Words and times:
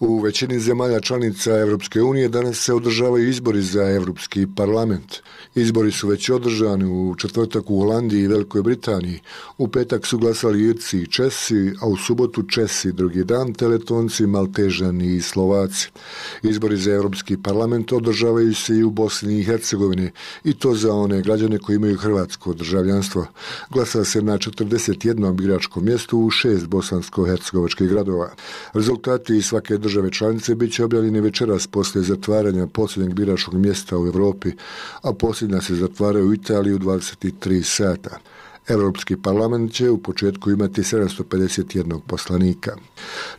U 0.00 0.18
većini 0.20 0.60
zemalja 0.60 1.00
članica 1.00 1.58
Evropske 1.58 2.02
unije 2.02 2.28
danas 2.28 2.58
se 2.58 2.74
održavaju 2.74 3.28
izbori 3.28 3.62
za 3.62 3.90
Evropski 3.90 4.46
parlament. 4.56 5.16
Izbori 5.54 5.92
su 5.92 6.08
već 6.08 6.30
održani 6.30 6.84
u 6.84 7.14
četvrtak 7.18 7.70
u 7.70 7.78
Holandiji 7.78 8.22
i 8.22 8.26
Velikoj 8.26 8.62
Britaniji. 8.62 9.20
U 9.58 9.68
petak 9.68 10.06
su 10.06 10.18
glasali 10.18 10.64
Irci 10.64 10.98
i 10.98 11.06
Česi, 11.06 11.72
a 11.80 11.86
u 11.86 11.96
subotu 11.96 12.42
Česi 12.42 12.92
drugi 12.92 13.24
dan, 13.24 13.52
Teletonci, 13.52 14.26
Maltežani 14.26 15.16
i 15.16 15.20
Slovaci. 15.20 15.90
Izbori 16.42 16.76
za 16.76 16.92
Evropski 16.92 17.36
parlament 17.36 17.92
održavaju 17.92 18.54
se 18.54 18.76
i 18.76 18.82
u 18.82 18.90
Bosni 18.90 19.40
i 19.40 19.44
Hercegovini 19.44 20.10
i 20.44 20.54
to 20.54 20.74
za 20.74 20.94
one 20.94 21.22
građane 21.22 21.58
koji 21.58 21.76
imaju 21.76 21.96
hrvatsko 21.96 22.54
državljanstvo. 22.54 23.26
Glasa 23.70 24.04
se 24.04 24.22
na 24.22 24.38
41. 24.38 25.32
biračkom 25.32 25.84
mjestu 25.84 26.18
u 26.18 26.30
šest 26.30 26.66
bosansko-hercegovačkih 26.66 27.88
gradova. 27.88 28.30
Rezultati 28.72 29.42
svake 29.42 29.78
države 29.78 29.87
države 29.88 30.10
članice 30.10 30.54
bit 30.54 30.72
će 30.72 30.84
objavljeni 30.84 31.20
večeras 31.20 31.66
posle 31.66 32.02
zatvaranja 32.02 32.66
posljednjeg 32.66 33.14
biračkog 33.14 33.54
mjesta 33.54 33.98
u 33.98 34.06
Evropi, 34.06 34.50
a 35.02 35.12
posljedna 35.12 35.60
se 35.60 35.74
zatvaraju 35.74 36.28
u 36.28 36.34
Italiji 36.34 36.74
u 36.74 36.78
23 36.78 37.62
sata. 37.62 38.18
Evropski 38.68 39.16
parlament 39.16 39.72
će 39.72 39.90
u 39.90 39.98
početku 39.98 40.50
imati 40.50 40.82
751 40.82 42.00
poslanika. 42.06 42.76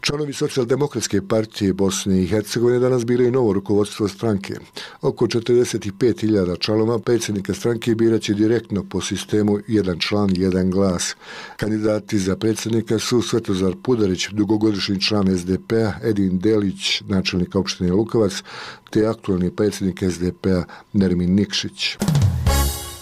Članovi 0.02 0.34
socijaldemokratske 0.34 1.22
partije 1.28 1.74
Bosne 1.74 2.24
i 2.24 2.28
Hercegovine 2.28 2.80
danas 2.80 3.06
biraju 3.06 3.32
novo 3.32 3.54
rukovodstvo 3.54 4.08
stranke. 4.08 4.54
Oko 5.02 5.28
45.000 5.28 6.60
članova 6.60 7.00
predsjednika 7.00 7.54
stranke 7.54 7.96
biraće 7.96 8.34
direktno 8.34 8.84
po 8.90 9.02
sistemu 9.02 9.60
jedan 9.68 10.00
član, 10.00 10.30
jedan 10.34 10.72
glas. 10.72 11.16
Kandidati 11.58 12.20
za 12.20 12.36
predsjednika 12.36 13.00
su 13.00 13.22
Svetozar 13.22 13.74
Pudarić, 13.84 14.30
dugogodišnji 14.30 15.02
član 15.02 15.38
SDP-a, 15.38 15.92
Edin 16.04 16.40
Delić, 16.40 17.02
načelnik 17.08 17.56
opštine 17.56 17.92
Lukovac, 17.92 18.44
te 18.90 19.06
aktualni 19.06 19.52
predsjednik 19.52 20.04
SDP-a 20.12 20.64
Nermin 20.94 21.36
Nikšić. 21.36 21.98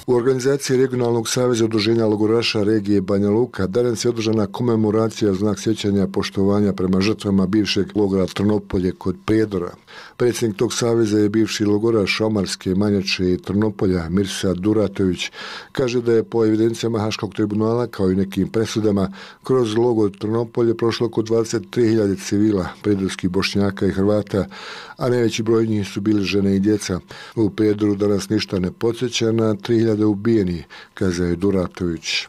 U 0.07 0.13
organizaciji 0.13 0.77
Regionalnog 0.77 1.29
savjeza 1.29 1.65
udruženja 1.65 2.05
logoraša 2.05 2.63
regije 2.63 3.01
Banja 3.01 3.29
Luka 3.29 3.67
danas 3.67 4.05
je 4.05 4.09
održana 4.09 4.47
komemoracija 4.47 5.33
znak 5.33 5.59
sjećanja 5.59 6.07
poštovanja 6.07 6.73
prema 6.73 7.01
žrtvama 7.01 7.47
bivšeg 7.47 7.87
logora 7.95 8.25
Trnopolje 8.25 8.91
kod 8.91 9.15
Prijedora. 9.25 9.71
Predsjednik 10.17 10.57
tog 10.57 10.73
savjeza 10.73 11.17
je 11.17 11.29
bivši 11.29 11.65
logoraš 11.65 12.21
Omarske, 12.21 12.75
Manjače 12.75 13.33
i 13.33 13.37
Trnopolja 13.37 14.09
Mirsa 14.09 14.53
Duratović. 14.53 15.31
Kaže 15.71 16.01
da 16.01 16.13
je 16.13 16.23
po 16.23 16.45
evidencijama 16.45 16.99
Haškog 16.99 17.33
tribunala 17.33 17.87
kao 17.87 18.11
i 18.11 18.15
nekim 18.15 18.47
presudama 18.47 19.11
kroz 19.43 19.75
logor 19.75 20.11
Trnopolje 20.19 20.77
prošlo 20.77 21.07
oko 21.07 21.21
23.000 21.21 22.27
civila, 22.27 22.67
prijedorskih 22.81 23.29
bošnjaka 23.29 23.85
i 23.85 23.91
Hrvata, 23.91 24.45
a 24.97 25.09
najveći 25.09 25.43
broj 25.43 25.65
njih 25.65 25.87
su 25.87 26.01
bili 26.01 26.23
žene 26.23 26.55
i 26.55 26.59
djeca. 26.59 26.99
U 27.35 27.49
Prijedoru 27.49 27.95
danas 27.95 28.29
ništa 28.29 28.59
ne 28.59 28.71
podsjeća 28.71 29.31
na 29.31 29.53
3.000 29.53 29.96
hiljada 29.97 30.07
ubijeni, 30.07 30.63
kaže 30.93 31.35
Duratović. 31.35 32.27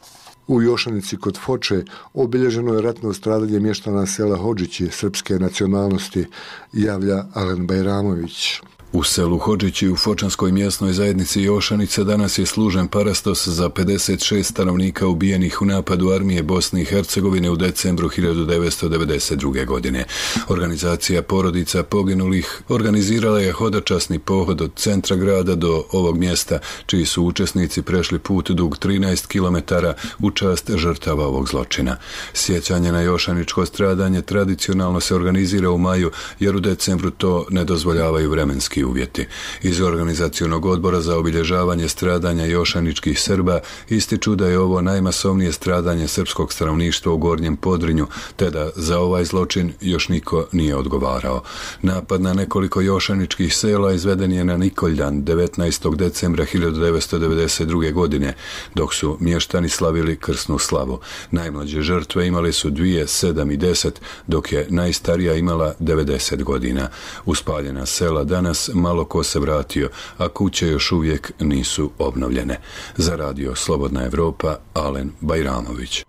U 0.49 0.63
Jošanici 0.63 1.17
kod 1.17 1.39
Foče 1.39 1.85
obilježeno 2.15 2.75
je 2.75 2.83
ratno 2.83 3.13
stradanje 3.13 3.61
mještana 3.61 4.07
sela 4.07 4.37
Hođići 4.37 4.89
srpske 4.91 5.35
nacionalnosti, 5.39 6.25
javlja 6.73 7.25
Alen 7.35 7.67
Bajramović. 7.67 8.61
U 8.93 9.03
selu 9.05 9.39
Hođići 9.39 9.89
u 9.89 9.97
Fočanskoj 9.97 10.53
mjesnoj 10.53 10.93
zajednici 10.93 11.43
Jošanica 11.43 12.05
danas 12.05 12.39
je 12.39 12.47
služen 12.47 12.89
parastos 12.89 13.49
za 13.49 13.69
56 13.69 14.43
stanovnika 14.43 15.07
ubijenih 15.07 15.63
u 15.63 15.65
napadu 15.65 16.11
armije 16.11 16.43
Bosne 16.43 16.83
i 16.83 16.85
Hercegovine 16.85 17.51
u 17.51 17.57
decembru 17.57 18.09
1992. 18.09 19.67
godine. 19.67 20.05
Organizacija 20.49 21.23
porodica 21.23 21.83
poginulih 21.83 22.63
organizirala 22.69 23.41
je 23.41 23.53
hodočasni 23.53 24.19
pohod 24.19 24.61
od 24.61 24.71
centra 24.77 25.17
grada 25.17 25.55
do 25.55 25.85
ovog 25.93 26.19
mjesta, 26.19 26.59
čiji 26.87 27.05
su 27.05 27.25
učesnici 27.25 27.83
prešli 27.83 28.19
put 28.19 28.51
dug 28.51 28.79
13 28.79 29.27
km 29.27 29.75
u 30.19 30.31
čast 30.31 30.71
žrtava 30.77 31.27
ovog 31.27 31.49
zločina. 31.49 31.97
Sjećanje 32.35 32.93
na 32.93 33.01
Jošaničko 33.01 33.67
stradanje 33.67 34.23
tradicionalno 34.23 35.01
se 35.01 35.15
organizira 35.15 35.71
u 35.71 35.79
maju, 35.79 36.11
jer 36.41 36.57
u 36.57 36.61
decembru 36.61 37.11
to 37.11 37.47
ne 37.51 37.65
dozvoljavaju 37.65 38.31
vremenski 38.31 38.78
vremenski 38.79 38.85
uvjeti. 38.85 39.27
Iz 39.63 39.81
organizacijonog 39.81 40.65
odbora 40.65 41.01
za 41.01 41.17
obilježavanje 41.17 41.89
stradanja 41.89 42.45
jošaničkih 42.45 43.21
Srba 43.21 43.61
ističu 43.89 44.37
da 44.37 44.49
je 44.49 44.59
ovo 44.59 44.81
najmasovnije 44.83 45.53
stradanje 45.53 46.09
srpskog 46.09 46.53
stanovništva 46.53 47.13
u 47.13 47.19
Gornjem 47.19 47.57
Podrinju, 47.57 48.07
te 48.37 48.51
da 48.51 48.71
za 48.77 48.99
ovaj 48.99 49.25
zločin 49.25 49.73
još 49.81 50.09
niko 50.09 50.47
nije 50.53 50.77
odgovarao. 50.77 51.43
Napad 51.83 52.21
na 52.21 52.35
nekoliko 52.35 52.81
jošaničkih 52.81 53.55
sela 53.55 53.93
izveden 53.93 54.33
je 54.33 54.45
na 54.45 54.57
Nikoljan 54.57 55.25
19. 55.25 55.97
decembra 55.97 56.45
1992. 56.45 57.93
godine, 57.93 58.35
dok 58.75 58.95
su 58.95 59.17
mještani 59.21 59.69
slavili 59.69 60.17
krsnu 60.17 60.59
slavu. 60.59 61.01
Najmlađe 61.31 61.83
žrtve 61.83 62.27
imali 62.27 62.53
su 62.53 62.71
dvije, 62.71 63.07
sedam 63.07 63.51
i 63.51 63.57
deset, 63.57 64.01
dok 64.27 64.53
je 64.53 64.67
najstarija 64.71 65.35
imala 65.35 65.75
90 65.81 66.43
godina. 66.43 66.89
Uspaljena 67.25 67.87
sela 67.87 68.25
danas 68.25 68.68
malo 68.75 69.05
ko 69.05 69.23
se 69.23 69.39
vratio, 69.39 69.91
a 70.19 70.29
kuće 70.29 70.69
još 70.69 70.93
uvijek 70.93 71.33
nisu 71.41 71.91
obnovljene. 71.99 72.61
Za 72.97 73.17
radio 73.17 73.55
Slobodna 73.55 74.05
Evropa, 74.05 74.57
Alen 74.75 75.11
Bajramović. 75.21 76.05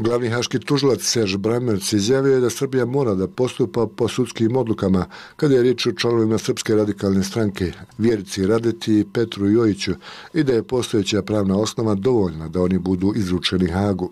Glavni 0.00 0.28
haški 0.32 0.58
tužilac 0.58 1.02
Serž 1.04 1.36
Bramerc 1.36 1.92
izjavio 1.92 2.34
je 2.34 2.40
da 2.40 2.50
Srbija 2.50 2.84
mora 2.86 3.14
da 3.14 3.26
postupa 3.28 3.86
po 3.86 4.08
sudskim 4.08 4.56
odlukama 4.56 5.06
kada 5.36 5.54
je 5.54 5.62
riječ 5.62 5.86
o 5.86 5.92
članovima 5.92 6.38
Srpske 6.38 6.74
radikalne 6.74 7.24
stranke 7.24 7.72
Vjerici 7.98 8.46
Radeti 8.46 8.98
i 8.98 9.04
Petru 9.12 9.50
Jojiću 9.50 9.92
i 10.34 10.42
da 10.42 10.52
je 10.52 10.62
postojeća 10.62 11.22
pravna 11.22 11.56
osnova 11.56 11.94
dovoljna 11.94 12.48
da 12.48 12.62
oni 12.62 12.78
budu 12.78 13.12
izručeni 13.16 13.66
Hagu. 13.66 14.10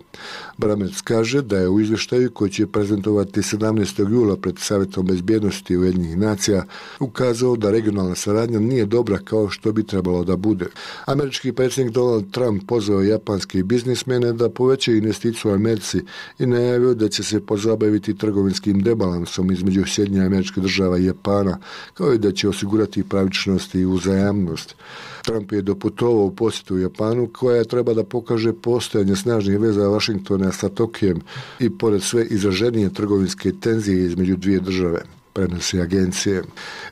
Bramerc 0.57 1.01
kaže 1.01 1.41
da 1.41 1.57
je 1.57 1.69
u 1.69 1.79
izvještaju 1.79 2.31
koji 2.31 2.51
će 2.51 2.67
prezentovati 2.67 3.41
17. 3.41 4.11
jula 4.11 4.37
pred 4.37 4.55
Savjetom 4.59 5.05
bezbjednosti 5.05 5.77
Ujedinjih 5.77 6.17
nacija 6.17 6.65
ukazao 6.99 7.55
da 7.55 7.71
regionalna 7.71 8.15
saradnja 8.15 8.59
nije 8.59 8.85
dobra 8.85 9.17
kao 9.17 9.49
što 9.49 9.71
bi 9.71 9.83
trebalo 9.83 10.23
da 10.23 10.35
bude. 10.35 10.65
Američki 11.05 11.51
predsjednik 11.51 11.93
Donald 11.93 12.31
Trump 12.31 12.63
pozvao 12.67 13.01
japanske 13.01 13.63
biznismene 13.63 14.33
da 14.33 14.49
povećaju 14.49 14.97
investiciju 14.97 15.51
u 15.51 15.53
Americi 15.79 16.01
i 16.39 16.45
najavio 16.45 16.93
da 16.93 17.09
će 17.09 17.23
se 17.23 17.39
pozabaviti 17.39 18.17
trgovinskim 18.17 18.81
debalansom 18.81 19.51
između 19.51 19.83
Sjedinja 19.85 20.25
američke 20.25 20.61
država 20.61 20.97
i 20.97 21.05
Japana, 21.05 21.57
kao 21.93 22.13
i 22.13 22.17
da 22.17 22.31
će 22.31 22.49
osigurati 22.49 23.03
pravičnost 23.03 23.75
i 23.75 23.85
uzajamnost. 23.85 24.75
Trump 25.23 25.51
je 25.51 25.61
doputovao 25.61 26.25
u 26.25 26.35
posjetu 26.35 26.75
u 26.75 26.79
Japanu, 26.79 27.29
koja 27.33 27.63
treba 27.63 27.93
da 27.93 28.03
pokaže 28.03 28.53
postojanje 28.53 29.15
snažnih 29.15 29.59
veza 29.59 29.87
Vašingtona 29.87 30.51
sa 30.51 30.69
Tokijem 30.69 31.21
i 31.59 31.69
pored 31.69 32.03
sve 32.03 32.25
izraženije 32.25 32.93
trgovinske 32.93 33.51
tenzije 33.61 34.05
između 34.05 34.35
dvije 34.37 34.59
države 34.59 35.18
prenosi 35.33 35.81
agencije. 35.81 36.43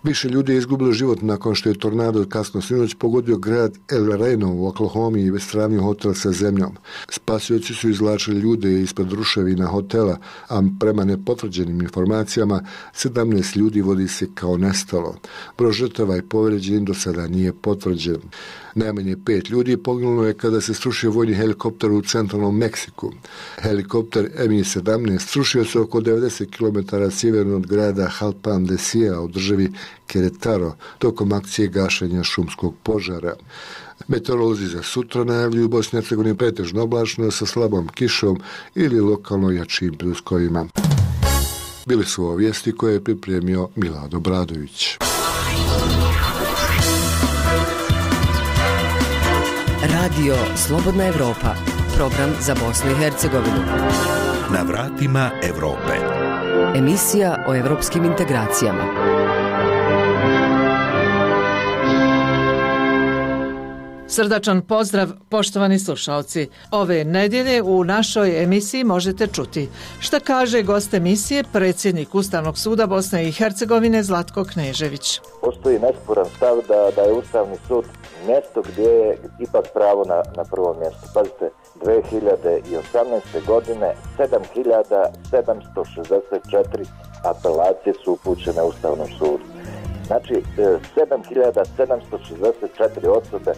Više 0.04 0.30
ljudi 0.30 0.52
je 0.52 0.58
izgubilo 0.58 0.92
život 0.92 1.22
nakon 1.22 1.56
što 1.56 1.70
je 1.70 1.80
tornado 1.80 2.26
kasno 2.26 2.62
sinoć 2.62 2.96
pogodio 3.00 3.38
grad 3.38 3.78
El 3.92 4.12
Reno 4.12 4.54
u 4.54 4.68
Oklahoma 4.68 5.20
i 5.20 5.40
stravnio 5.40 5.82
hotel 5.82 6.14
sa 6.14 6.32
zemljom. 6.32 6.78
Spasioci 7.10 7.74
su 7.74 7.90
izlačili 7.90 8.40
ljude 8.40 8.82
ispred 8.82 9.12
ruševina 9.12 9.66
hotela, 9.66 10.18
a 10.50 10.62
prema 10.80 11.06
nepotvrđenim 11.06 11.82
informacijama 11.82 12.62
17 12.94 13.58
ljudi 13.58 13.82
vodi 13.82 14.08
se 14.08 14.28
kao 14.34 14.58
nestalo. 14.58 15.16
Broj 15.58 15.72
žrtava 15.72 16.18
i 16.18 16.22
povređen 16.22 16.86
do 16.86 16.94
sada 16.94 17.28
nije 17.28 17.54
potvrđen. 17.54 18.22
Najmanje 18.78 19.16
pet 19.26 19.50
ljudi 19.50 19.78
poginulo 19.78 20.26
je 20.26 20.34
kada 20.34 20.62
se 20.62 20.74
srušio 20.74 21.12
vojni 21.12 21.34
helikopter 21.34 21.92
u 21.92 22.02
centralnom 22.02 22.58
Meksiku. 22.58 23.12
Helikopter 23.62 24.30
Mi-17 24.48 25.20
srušio 25.20 25.66
se 25.66 25.80
oko 25.80 26.02
90 26.02 26.46
km 26.58 26.96
sjeverno 27.12 27.56
od 27.56 27.68
grada 27.68 28.08
Halpan 28.08 28.66
de 28.66 28.78
Sija 28.78 29.22
u 29.22 29.28
državi 29.28 29.72
Queretaro 30.08 30.72
tokom 30.98 31.32
akcije 31.32 31.68
gašenja 31.68 32.24
šumskog 32.24 32.76
požara. 32.84 33.34
Meteorolozi 34.08 34.68
za 34.68 34.84
sutra 34.84 35.24
najavljuju 35.24 35.66
u 35.66 35.70
Bosni 35.70 36.00
i 36.00 36.02
Hercegovini 36.02 36.38
pretežno 36.38 36.84
oblačno 36.84 37.32
sa 37.32 37.46
slabom 37.46 37.88
kišom 37.88 38.40
ili 38.76 39.00
lokalno 39.00 39.52
jačim 39.52 39.98
pljuskovima. 39.98 40.68
Bili 41.86 42.06
su 42.06 42.24
ovo 42.24 42.36
vijesti 42.36 42.72
koje 42.72 42.94
je 42.94 43.04
pripremio 43.04 43.70
Milado 43.76 44.20
Bradović. 44.20 44.98
Radio 50.08 50.36
Slobodna 50.56 51.08
Evropa. 51.08 51.56
Program 51.96 52.30
za 52.42 52.56
Bosnu 52.66 52.92
i 52.92 52.96
Hercegovinu. 52.96 53.64
Na 54.54 54.62
vratima 54.68 55.30
Evrope. 55.44 55.94
Emisija 56.76 57.46
o 57.48 57.56
evropskim 57.56 58.06
integracijama. 58.06 58.84
Srdačan 64.08 64.62
pozdrav, 64.62 65.08
poštovani 65.30 65.80
slušalci. 65.80 66.50
Ove 66.72 67.04
nedjelje 67.04 67.62
u 67.62 67.84
našoj 67.84 68.44
emisiji 68.44 68.84
možete 68.84 69.28
čuti 69.28 69.70
šta 70.00 70.20
kaže 70.20 70.62
gost 70.62 70.94
emisije 70.94 71.44
predsjednik 71.54 72.16
Ustavnog 72.16 72.58
suda 72.58 72.88
Bosne 72.88 73.28
i 73.28 73.32
Hercegovine 73.32 74.04
Zlatko 74.04 74.44
Knežević. 74.44 75.20
Postoji 75.42 75.80
nesporan 75.80 76.26
stav 76.36 76.58
da, 76.68 76.90
da 76.96 77.02
je 77.02 77.14
Ustavni 77.14 77.56
sud 77.68 77.86
mjesto 78.28 78.62
gdje 78.62 78.84
je 78.84 79.18
ipak 79.40 79.66
pravo 79.74 80.04
na, 80.04 80.24
na 80.36 80.44
prvo 80.44 80.76
mjesto. 80.80 81.08
Pazite, 81.14 81.50
2018. 81.82 83.46
godine 83.48 83.96
7764 84.18 86.86
apelacije 87.24 87.94
su 88.04 88.14
upućene 88.14 88.64
Ustavnom 88.64 89.08
sudu. 89.08 89.44
Znači, 90.08 90.34
e, 90.34 90.42
7764 90.96 93.08
osobe 93.08 93.54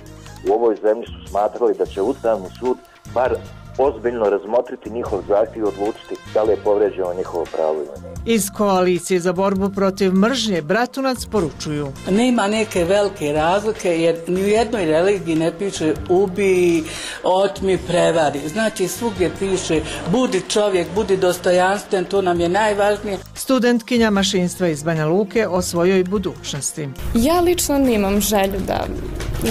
u 0.50 0.54
ovoj 0.54 0.75
zemlji 0.75 1.06
su 1.06 1.27
smatrali 1.30 1.74
da 1.74 1.86
će 1.86 2.01
Ustavni 2.01 2.50
sud 2.60 2.77
bar 3.13 3.36
ozbiljno 3.80 4.30
razmotriti 4.30 4.90
njihov 4.90 5.22
zahtjev 5.28 5.66
i 5.66 5.68
odlučiti 5.68 6.16
da 6.34 6.44
li 6.44 6.52
je 6.52 6.64
povređeno 6.64 7.14
njihovo 7.18 7.46
pravo 7.52 7.74
ili 7.74 8.02
ne. 8.04 8.34
Iz 8.34 8.50
koalicije 8.58 9.20
za 9.20 9.34
borbu 9.34 9.70
protiv 9.70 10.14
mržnje 10.14 10.62
Bratunac 10.62 11.26
poručuju. 11.26 11.88
Nema 12.12 12.48
neke 12.48 12.84
velike 12.84 13.34
razlike 13.34 14.02
jer 14.02 14.16
ni 14.28 14.42
u 14.44 14.48
jednoj 14.48 14.86
religiji 14.86 15.36
ne 15.36 15.52
piše 15.60 15.94
ubi, 16.10 16.84
otmi, 17.24 17.78
prevari. 17.88 18.40
Znači 18.50 18.88
svugdje 18.88 19.31
piše 19.40 19.82
budi 20.12 20.42
čovjek, 20.50 20.88
budi 20.96 21.18
dostojanstven, 21.18 22.06
to 22.06 22.22
nam 22.22 22.40
je 22.40 22.50
najvažnije. 22.50 23.18
Studentkinja 23.36 24.10
mašinstva 24.10 24.68
iz 24.68 24.84
Banja 24.84 25.08
Luke 25.08 25.48
o 25.48 25.62
svojoj 25.62 26.04
budućnosti. 26.04 26.90
Ja 27.14 27.40
lično 27.40 27.78
nemam 27.78 28.22
želju 28.22 28.60
da 28.68 28.86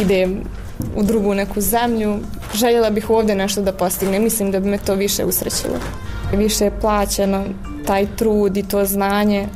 idem 0.01 0.43
u 0.97 1.03
drugu 1.03 1.35
neku 1.35 1.61
zemlju. 1.61 2.19
Željela 2.55 2.91
bih 2.91 3.11
ovdje 3.11 3.35
nešto 3.35 3.63
da 3.63 3.73
postignem. 3.73 4.23
Mislim 4.23 4.51
da 4.51 4.61
bi 4.61 4.69
me 4.69 4.79
to 4.79 4.95
više 4.95 5.25
usrećilo. 5.25 5.77
Više 6.33 6.65
je 6.65 6.81
plaćeno 6.81 7.45
taj 7.87 8.07
trud 8.17 8.57
i 8.57 8.63
to 8.63 8.85
znanje 8.85 9.49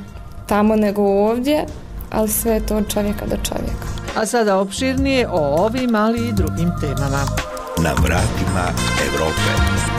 tamo 0.46 0.76
nego 0.76 1.02
ovdje, 1.02 1.66
ali 2.10 2.28
sve 2.28 2.52
je 2.52 2.66
to 2.66 2.76
od 2.76 2.88
čovjeka 2.88 3.26
do 3.26 3.36
čovjeka. 3.36 3.86
A 4.16 4.26
sada 4.26 4.58
opširnije 4.58 5.28
o 5.28 5.64
ovim, 5.64 5.94
ali 5.94 6.28
i 6.28 6.32
drugim 6.32 6.72
temama. 6.80 7.22
Na 7.78 7.92
vratima 7.92 8.64
Evrope. 9.06 9.91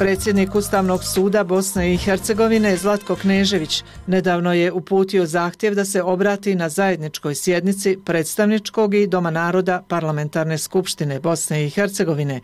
Predsjednik 0.00 0.54
Ustavnog 0.54 1.04
suda 1.04 1.44
Bosne 1.44 1.94
i 1.94 1.96
Hercegovine 1.96 2.76
Zlatko 2.76 3.16
Knežević 3.16 3.84
nedavno 4.06 4.52
je 4.52 4.72
uputio 4.72 5.26
zahtjev 5.26 5.74
da 5.74 5.84
se 5.84 6.02
obrati 6.02 6.54
na 6.54 6.68
zajedničkoj 6.68 7.34
sjednici 7.34 7.98
predstavničkog 8.04 8.94
i 8.94 9.06
Doma 9.06 9.30
naroda 9.30 9.82
Parlamentarne 9.88 10.58
skupštine 10.58 11.20
Bosne 11.20 11.66
i 11.66 11.70
Hercegovine 11.70 12.40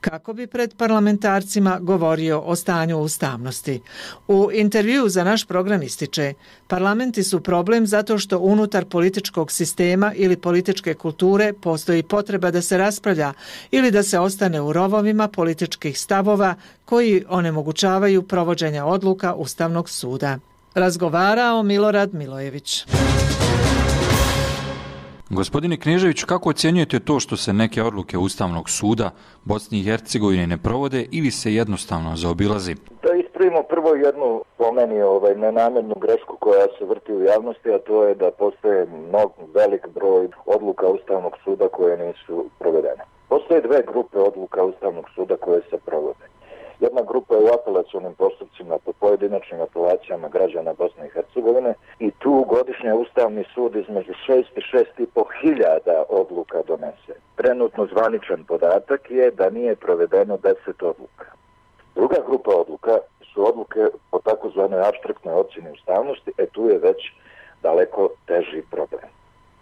kako 0.00 0.32
bi 0.32 0.46
pred 0.46 0.74
parlamentarcima 0.76 1.78
govorio 1.80 2.40
o 2.40 2.56
stanju 2.56 2.98
ustavnosti. 2.98 3.80
U 4.28 4.50
intervju 4.52 5.08
za 5.08 5.24
naš 5.24 5.44
program 5.44 5.82
ističe 5.82 6.34
Parlamenti 6.66 7.22
su 7.22 7.40
problem 7.40 7.86
zato 7.86 8.18
što 8.18 8.38
unutar 8.38 8.84
političkog 8.84 9.52
sistema 9.52 10.12
ili 10.16 10.36
političke 10.36 10.94
kulture 10.94 11.52
postoji 11.52 12.02
potreba 12.02 12.50
da 12.50 12.62
se 12.62 12.78
raspravlja 12.78 13.32
ili 13.70 13.90
da 13.90 14.02
se 14.02 14.18
ostane 14.18 14.60
u 14.60 14.72
rovovima 14.72 15.28
političkih 15.28 16.00
stavova 16.00 16.54
koji 16.84 16.97
onemogućavaju 17.28 18.22
provođenja 18.22 18.86
odluka 18.86 19.34
Ustavnog 19.34 19.90
suda. 19.90 20.38
Razgovarao 20.74 21.62
Milorad 21.62 22.14
Milojević. 22.14 22.84
Gospodine 25.30 25.76
Knežević, 25.76 26.24
kako 26.24 26.50
ocjenjujete 26.50 27.00
to 27.00 27.20
što 27.20 27.36
se 27.36 27.52
neke 27.52 27.82
odluke 27.82 28.18
Ustavnog 28.18 28.70
suda 28.70 29.10
Bosni 29.44 29.78
i 29.78 29.82
Hercegovine 29.82 30.46
ne 30.46 30.58
provode 30.58 31.06
ili 31.10 31.30
se 31.30 31.54
jednostavno 31.54 32.16
zaobilazi? 32.16 32.74
Da 33.02 33.14
ispravimo 33.14 33.62
prvo 33.62 33.94
jednu 33.94 34.44
pomeni 34.56 35.02
ovaj, 35.02 35.34
nenamjernu 35.34 35.94
grešku 35.94 36.36
koja 36.40 36.66
se 36.78 36.84
vrti 36.84 37.12
u 37.12 37.22
javnosti, 37.22 37.72
a 37.72 37.78
to 37.78 38.04
je 38.04 38.14
da 38.14 38.30
postoje 38.30 38.86
mnogo 39.08 39.34
velik 39.54 39.86
broj 39.94 40.28
odluka 40.46 40.86
Ustavnog 40.86 41.32
suda 41.44 41.68
koje 41.68 42.06
nisu 42.06 42.44
provedene. 42.58 43.04
Postoje 43.28 43.60
dve 43.60 43.82
grupe 43.86 44.18
odluka 44.18 44.64
Ustavnog 44.64 45.04
suda 45.14 45.36
koje 45.36 45.60
se 45.70 45.76
provode. 45.86 46.24
Jedna 46.80 47.02
grupa 47.02 47.34
je 47.94 48.14
postupcima 48.18 48.78
po 48.84 48.92
pojedinačnim 48.92 49.60
apelacijama 49.60 50.28
građana 50.28 50.72
Bosne 50.72 51.06
i 51.06 51.10
Hercegovine 51.10 51.74
i 51.98 52.10
tu 52.10 52.44
godišnje 52.48 52.92
Ustavni 52.94 53.44
sud 53.54 53.76
između 53.76 54.12
6 54.28 54.44
i 54.56 54.60
6,5 54.60 55.24
hiljada 55.40 56.04
odluka 56.08 56.62
donese. 56.66 57.14
Trenutno 57.36 57.86
zvaničan 57.86 58.44
podatak 58.44 59.10
je 59.10 59.30
da 59.30 59.50
nije 59.50 59.76
provedeno 59.76 60.38
10 60.38 60.54
odluka. 60.80 61.26
Druga 61.94 62.16
grupa 62.26 62.50
odluka 62.50 62.98
su 63.32 63.48
odluke 63.48 63.80
po 64.10 64.18
takozvanoj 64.18 64.88
abstraktnoj 64.88 65.34
ocjeni 65.34 65.70
ustavnosti, 65.70 66.32
e 66.38 66.46
tu 66.46 66.68
je 66.68 66.78
već 66.78 67.12
daleko 67.62 68.08
teži 68.26 68.62
problem. 68.70 69.08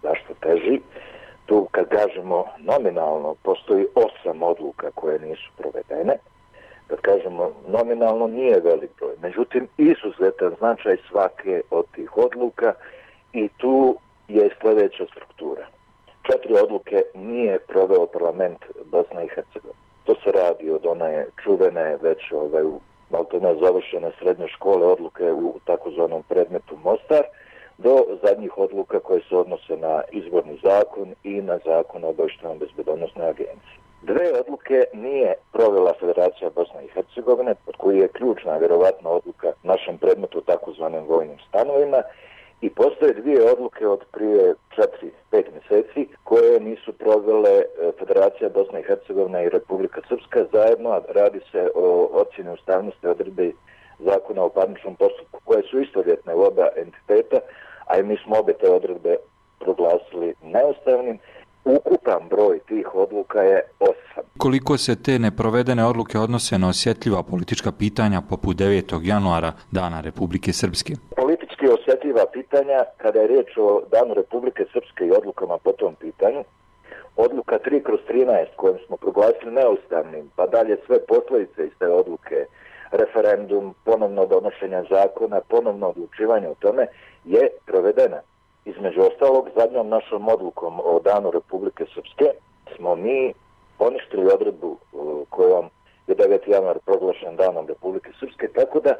Zašto 0.03 0.35
teži? 0.41 0.81
Tu 1.47 1.69
kad 1.71 1.89
kažemo 1.89 2.45
nominalno 2.59 3.35
postoji 3.43 3.87
osam 3.95 4.43
odluka 4.43 4.91
koje 4.95 5.19
nisu 5.19 5.51
provedene, 5.57 6.19
kad 6.87 7.01
kažemo 7.01 7.53
nominalno 7.69 8.27
nije 8.27 8.61
velik 8.61 8.91
broj. 8.99 9.15
Međutim, 9.23 9.69
izuzetan 9.77 10.55
značaj 10.59 10.97
svake 11.11 11.61
od 11.71 11.87
tih 11.95 12.17
odluka 12.17 12.73
i 13.33 13.49
tu 13.57 13.97
je 14.29 14.51
sljedeća 14.61 15.05
struktura. 15.07 15.67
Četiri 16.23 16.55
odluke 16.55 17.03
nije 17.15 17.59
proveo 17.59 18.07
parlament 18.07 18.59
Bosne 18.85 19.25
i 19.25 19.29
Hercegovine. 19.29 19.81
To 20.05 20.15
se 20.15 20.33
radi 20.33 20.71
od 20.71 20.87
one 20.87 21.27
čuvene 21.43 21.97
već 22.03 22.33
ovaj, 22.33 22.65
malo 23.11 23.27
ne 23.33 23.55
završene 23.55 24.11
srednje 24.19 24.49
škole 24.49 24.87
odluke 24.87 25.33
u 25.33 25.55
takozvanom 25.65 26.23
predmetu 26.29 26.77
Mostar 26.85 27.25
do 27.79 28.05
zadnjih 28.23 28.59
odluka 28.59 29.01
koje 29.01 29.21
se 29.29 29.37
odnose 29.37 29.77
na 29.77 30.03
izborni 30.13 30.59
zakon 30.63 31.15
i 31.25 31.43
na 31.43 31.59
zakon 31.65 32.05
o 32.05 32.09
obavještenom 32.09 32.59
bezbedonosnoj 32.59 33.29
agenciji. 33.29 33.86
Dve 34.03 34.41
odluke 34.41 34.85
nije 34.93 35.35
provela 35.53 35.93
Federacija 36.01 36.51
Bosne 36.51 36.85
i 36.85 36.89
Hercegovine, 36.89 37.55
od 37.67 37.77
koji 37.77 37.99
je 37.99 38.09
ključna 38.09 38.57
vjerovatna 38.57 39.11
odluka 39.11 39.53
našem 39.63 39.99
predmetu 39.99 40.41
takozvanim 40.41 41.05
vojnim 41.05 41.39
stanovima, 41.49 42.03
i 42.61 42.71
postoje 42.71 43.15
dvije 43.15 43.53
odluke 43.53 43.87
od 43.87 44.05
prije 44.13 44.55
4-5 45.33 45.45
mjeseci 45.53 46.09
koje 46.25 46.61
nisu 46.61 46.93
provele 46.93 47.51
e, 47.51 47.65
Federacija 47.99 48.49
Bosne 48.49 48.81
i 48.81 48.83
Hercegovine 48.83 49.45
i 49.45 49.49
Republika 49.49 50.01
Srpska 50.09 50.45
zajedno, 50.53 50.91
a 50.91 51.01
radi 51.09 51.41
se 51.53 51.71
o 51.75 52.09
ocjeni 52.13 52.51
ustavnosti 52.51 53.07
odredbe 53.07 53.51
zakona 53.99 54.43
o 54.43 54.49
parničnom 54.49 54.97
postupku 54.97 55.41
koje 55.45 55.63
su 55.63 55.81
istovjetne 55.81 56.35
u 56.35 56.43
oba 56.43 56.69
entiteta, 56.77 57.39
a 57.87 57.99
i 57.99 58.03
mi 58.03 58.17
smo 58.17 58.39
obe 58.39 58.53
te 58.53 58.71
odredbe 58.71 59.17
proglasili 59.59 60.35
neustavnim 60.43 61.19
ukupan 61.67 62.29
broj 62.31 62.59
tih 62.69 62.95
odluka 62.95 63.41
je 63.43 63.63
osam. 63.81 64.25
Koliko 64.39 64.77
se 64.79 65.03
te 65.03 65.19
neprovedene 65.19 65.85
odluke 65.85 66.19
odnose 66.19 66.59
na 66.59 66.69
osjetljiva 66.69 67.23
politička 67.23 67.73
pitanja 67.73 68.23
poput 68.31 68.57
9. 68.57 69.01
januara 69.03 69.53
Dana 69.71 70.01
Republike 70.01 70.53
Srpske? 70.53 70.93
Politički 71.17 71.67
osjetljiva 71.69 72.25
pitanja, 72.33 72.79
kada 72.97 73.21
je 73.21 73.27
riječ 73.27 73.49
o 73.57 73.83
Danu 73.93 74.15
Republike 74.15 74.65
Srpske 74.73 75.07
i 75.07 75.11
odlukama 75.19 75.59
po 75.59 75.73
tom 75.73 75.95
pitanju, 75.95 76.45
odluka 77.17 77.59
3 77.59 77.83
kroz 77.83 78.01
13 78.09 78.47
kojom 78.57 78.79
smo 78.87 78.97
proglasili 78.97 79.53
neustavnim, 79.53 80.31
pa 80.37 80.47
dalje 80.47 80.77
sve 80.87 80.99
posljedice 81.07 81.67
iz 81.67 81.73
te 81.79 81.89
odluke, 81.89 82.47
referendum, 82.91 83.75
ponovno 83.85 84.27
donošenje 84.27 84.83
zakona, 84.91 85.41
ponovno 85.49 85.89
odlučivanje 85.89 86.49
o 86.49 86.55
tome, 86.55 86.87
je 87.25 87.49
provedena. 87.67 88.21
Između 88.67 89.01
ostalog, 89.01 89.49
zadnjom 89.57 89.89
našom 89.89 90.29
odlukom 90.29 90.81
o 90.85 91.01
danu 91.05 91.31
Republike 91.31 91.85
Srpske 91.95 92.29
smo 92.77 92.97
mi 92.97 93.33
poništili 93.79 94.33
odredbu 94.35 94.77
kojom 95.31 95.65
je 96.07 96.15
9. 96.17 96.51
januar 96.51 96.79
proglašen 96.87 97.37
danom 97.37 97.67
Republike 97.69 98.11
Srpske, 98.21 98.49
tako 98.49 98.81
da 98.81 98.95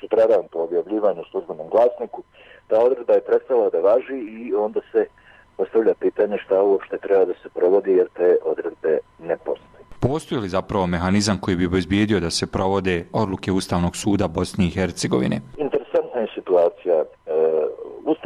sutradan 0.00 0.44
po 0.52 0.58
objavljivanju 0.58 1.22
službenom 1.30 1.68
glasniku, 1.68 2.22
ta 2.68 2.78
odredba 2.80 3.12
je 3.12 3.24
prestala 3.24 3.70
da 3.70 3.80
važi 3.80 4.18
i 4.18 4.54
onda 4.54 4.80
se 4.92 5.06
postavlja 5.56 5.94
pitanje 5.94 6.38
šta 6.44 6.62
uopšte 6.62 6.98
treba 6.98 7.24
da 7.24 7.34
se 7.42 7.48
provodi 7.54 7.92
jer 7.92 8.08
te 8.16 8.36
odredbe 8.44 8.98
ne 9.18 9.36
postoji. 9.36 9.84
Postoji 10.00 10.40
li 10.40 10.48
zapravo 10.48 10.86
mehanizam 10.86 11.38
koji 11.40 11.56
bi 11.56 11.66
obezbijedio 11.66 12.20
da 12.20 12.30
se 12.30 12.46
provode 12.46 13.04
odluke 13.12 13.52
Ustavnog 13.52 13.96
suda 13.96 14.28
Bosne 14.28 14.64
i 14.66 14.70
Hercegovine? 14.70 15.40
Interesantna 15.56 16.20
je 16.20 16.28
situacija. 16.34 16.97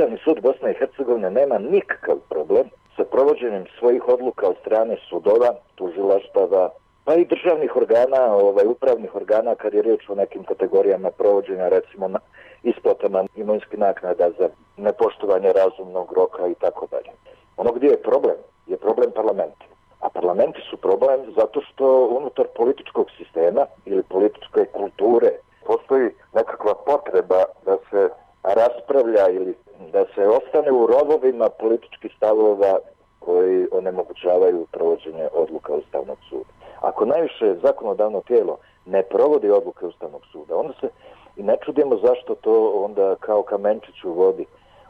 Ustavni 0.03 0.25
sud 0.25 0.41
Bosne 0.43 0.71
i 0.71 0.75
Hercegovine 0.75 1.31
nema 1.31 1.59
nikakav 1.59 2.17
problem 2.29 2.67
sa 2.97 3.05
provođenjem 3.05 3.65
svojih 3.79 4.09
odluka 4.09 4.49
od 4.49 4.57
strane 4.61 4.97
sudova, 5.09 5.55
tužilaštava, 5.75 6.71
pa 7.05 7.15
i 7.15 7.25
državnih 7.25 7.77
organa, 7.77 8.35
ovaj, 8.35 8.67
upravnih 8.67 9.15
organa, 9.15 9.55
kad 9.55 9.75
je 9.75 9.83
riječ 9.83 10.09
o 10.09 10.15
nekim 10.15 10.45
kategorijama 10.45 11.11
provođenja, 11.11 11.69
recimo 11.69 12.09
na 12.09 12.19
isplatama 12.63 13.25
imovinskih 13.37 13.79
naknada 13.79 14.31
za 14.39 14.49
nepoštovanje 14.77 15.53
razumnog 15.53 16.13
roka 16.13 16.47
i 16.47 16.55
tako 16.55 16.87
dalje. 16.91 17.13
Ono 17.57 17.73
gdje 17.73 17.87
je 17.87 18.03
problem, 18.03 18.37
je 18.67 18.77
problem 18.77 19.11
parlamenta. 19.11 19.65
A 20.01 20.09
parlamenti 20.09 20.61
su 20.71 20.77
problem 20.77 21.21
zato 21.37 21.61
što 21.61 22.07
unutar 22.07 22.47
političkog 22.57 23.07
sistema 23.19 23.67
ili 23.85 24.03
političke 24.03 24.65
kulture 24.65 25.31
postoji 25.67 26.11
nekakva 26.35 26.75
potreba 26.75 27.45
da 27.67 27.77
se 27.91 28.09
raspravlja 28.43 29.29
ili 29.29 29.55
da 29.93 30.05
se 30.15 30.29
ostane 30.29 30.73
u 30.73 30.87
rovovima 30.87 31.49
političkih 31.49 32.13
stavova 32.17 32.79
koji 33.19 33.67
onemogućavaju 33.73 34.67
provođenje 34.73 35.29
odluka 35.35 35.73
Ustavnog 35.73 36.19
suda. 36.29 36.51
Ako 36.81 37.05
najviše 37.05 37.55
zakonodavno 37.63 38.21
tijelo 38.21 38.59
ne 38.87 39.03
provodi 39.03 39.51
odluke 39.51 39.87
Ustavnog 39.87 40.23
suda, 40.33 40.57
onda 40.57 40.73
se 40.81 40.89
i 41.37 41.43
ne 41.43 41.57
čudimo 41.65 41.97
zašto 41.97 42.35
to 42.35 42.85
onda 42.85 43.17
kao 43.21 43.43
kamenčić 43.43 44.05
u 44.05 44.13
vodi, 44.13 44.47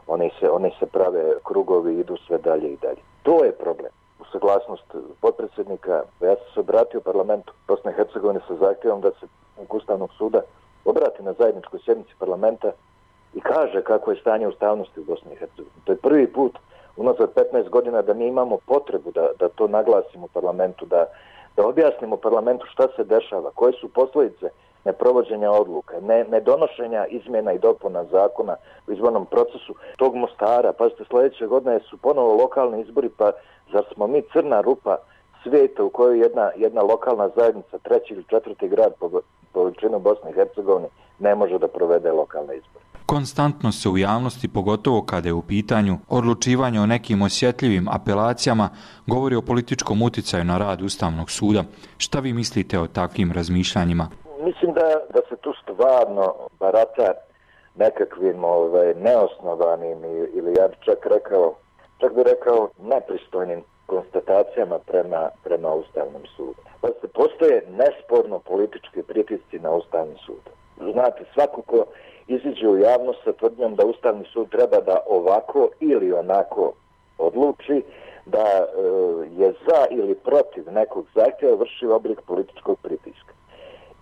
oni 0.07 0.31
se, 0.39 0.49
oni 0.49 0.71
se 0.79 0.85
prave 0.85 1.33
krugovi, 1.43 1.99
idu 1.99 2.17
sve 2.27 2.37
dalje 2.37 2.73
i 2.73 2.77
dalje. 2.77 3.01
To 3.23 3.43
je 3.43 3.51
problem. 3.51 3.91
U 4.19 4.25
saglasnost 4.31 4.95
potpredsjednika, 5.21 6.03
ja 6.21 6.35
sam 6.35 6.53
se 6.53 6.59
obratio 6.59 7.01
parlamentu 7.01 7.53
Bosne 7.67 7.91
i 7.91 7.95
Hercegovine 7.95 8.39
sa 8.47 8.55
zahtjevom 8.55 9.01
da 9.01 9.11
se 9.11 9.27
Ustavnog 9.69 10.09
suda 10.17 10.41
obrati 10.85 11.23
na 11.23 11.33
zajedničkoj 11.33 11.79
sjednici 11.85 12.13
parlamenta 12.19 12.71
i 13.33 13.41
kaže 13.41 13.81
kako 13.83 14.11
je 14.11 14.17
stanje 14.17 14.47
ustavnosti 14.47 14.99
u 14.99 15.03
Bosni 15.03 15.33
i 15.33 15.35
Hercegovini. 15.35 15.81
To 15.83 15.91
je 15.91 15.97
prvi 15.97 16.27
put 16.27 16.59
unazad 16.97 17.29
15 17.53 17.69
godina 17.69 18.01
da 18.01 18.13
mi 18.13 18.27
imamo 18.27 18.57
potrebu 18.65 19.11
da, 19.11 19.27
da 19.39 19.49
to 19.49 19.67
naglasimo 19.67 20.25
u 20.25 20.33
parlamentu, 20.33 20.85
da, 20.85 21.05
da 21.55 21.67
objasnimo 21.67 22.17
parlamentu 22.17 22.65
šta 22.71 22.87
se 22.95 23.03
dešava, 23.03 23.51
koje 23.55 23.73
su 23.73 23.89
posljedice 23.89 24.49
neprovođenja 24.85 25.51
odluka, 25.51 25.99
ne, 25.99 26.23
ne 26.23 26.39
donošenja 26.39 27.05
izmjena 27.05 27.53
i 27.53 27.59
dopuna 27.59 28.03
zakona 28.03 28.55
u 28.87 28.91
izbornom 28.91 29.25
procesu 29.25 29.75
tog 29.97 30.15
Mostara. 30.15 30.73
Pazite, 30.73 31.03
sljedeće 31.09 31.47
godine 31.47 31.79
su 31.79 31.97
ponovo 31.97 32.35
lokalni 32.35 32.81
izbori, 32.81 33.09
pa 33.17 33.31
zar 33.71 33.83
smo 33.93 34.07
mi 34.07 34.21
crna 34.33 34.61
rupa 34.61 34.97
svijeta 35.43 35.83
u 35.83 35.89
kojoj 35.89 36.19
jedna, 36.19 36.51
jedna 36.55 36.81
lokalna 36.81 37.29
zajednica, 37.35 37.77
treći 37.77 38.13
ili 38.13 38.23
četvrti 38.29 38.67
grad 38.67 38.93
po, 38.99 39.09
po 39.53 39.63
veličinu 39.63 39.99
Bosne 39.99 40.29
i 40.29 40.33
Hercegovine, 40.33 40.87
ne 41.19 41.35
može 41.35 41.57
da 41.57 41.67
provede 41.67 42.11
lokalne 42.11 42.55
izbore. 42.57 42.92
Konstantno 43.13 43.71
se 43.71 43.89
u 43.89 43.97
javnosti, 43.97 44.47
pogotovo 44.53 45.01
kada 45.01 45.29
je 45.29 45.33
u 45.33 45.41
pitanju 45.41 45.97
odlučivanje 46.09 46.79
o 46.79 46.85
nekim 46.85 47.21
osjetljivim 47.21 47.87
apelacijama, 47.87 48.69
govori 49.07 49.35
o 49.35 49.41
političkom 49.41 50.01
uticaju 50.01 50.43
na 50.43 50.57
rad 50.57 50.81
Ustavnog 50.81 51.31
suda. 51.31 51.63
Šta 51.97 52.19
vi 52.19 52.33
mislite 52.33 52.79
o 52.79 52.87
takvim 52.87 53.31
razmišljanjima? 53.31 54.07
Mislim 54.47 54.73
da, 54.73 54.87
da 55.13 55.21
se 55.29 55.35
tu 55.41 55.53
stvarno 55.61 56.33
barata 56.59 57.13
nekakvim 57.75 58.43
ovaj, 58.43 58.93
neosnovanim 58.93 59.99
ili 60.33 60.51
ja 60.57 60.67
bi 60.67 60.75
čak 60.85 60.99
rekao, 61.15 61.55
čak 62.01 62.15
bi 62.15 62.23
rekao 62.23 62.69
nepristojnim 62.93 63.61
konstatacijama 63.85 64.79
prema, 64.79 65.29
prema 65.43 65.69
Ustavnom 65.73 66.21
sudu. 66.35 66.61
Pa 66.81 66.87
se 67.01 67.07
postoje 67.07 67.65
nesporno 67.81 68.39
politički 68.39 69.01
pritisci 69.03 69.59
na 69.59 69.71
Ustavni 69.71 70.15
sud. 70.25 70.43
Znate, 70.93 71.23
svako 71.33 71.61
ko 71.61 71.85
iziđe 72.27 72.67
u 72.67 72.77
javnost 72.77 73.19
sa 73.23 73.33
tvrdnjom 73.33 73.75
da 73.75 73.85
Ustavni 73.85 74.25
sud 74.33 74.49
treba 74.49 74.79
da 74.81 74.97
ovako 75.07 75.69
ili 75.79 76.13
onako 76.13 76.73
odluči, 77.17 77.83
da 78.25 78.39
e, 78.39 78.65
je 79.37 79.53
za 79.67 79.85
ili 79.91 80.15
protiv 80.15 80.71
nekog 80.71 81.05
zahtjeva 81.15 81.55
vrši 81.55 81.85
oblik 81.85 82.21
političkog 82.21 82.77
pritiska. 82.81 83.33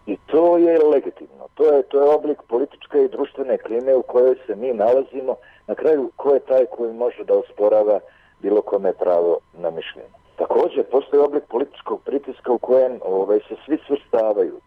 I 0.06 0.18
to 0.25 0.58
je 0.58 0.80
legitimno. 0.94 1.48
To 1.54 1.63
je, 1.63 1.84
to 1.84 2.01
je 2.01 2.16
oblik 2.16 2.38
političke 2.48 3.04
i 3.04 3.10
društvene 3.10 3.58
klime 3.58 3.96
u 3.96 4.01
kojoj 4.01 4.36
se 4.48 4.56
mi 4.56 4.74
nalazimo. 4.74 5.36
Na 5.68 5.75
kraju, 5.75 6.12
ko 6.16 6.34
je 6.34 6.40
taj 6.40 6.66
koji 6.66 6.94
može 6.94 7.24
da 7.24 7.38
osporava 7.38 8.00
bilo 8.42 8.62
kome 8.62 8.94
pravo 8.94 9.40
na 9.54 9.70
mišljenje. 9.70 10.10
Također, 10.36 10.84
postoji 10.92 11.24
oblik 11.24 11.44
političkog 11.50 12.01
pritiska 12.06 12.51
u 12.51 12.58
kojem 12.58 13.00
ovaj, 13.06 13.40
se 13.40 13.56
svi 13.66 13.78
svrstavaju. 13.88 14.60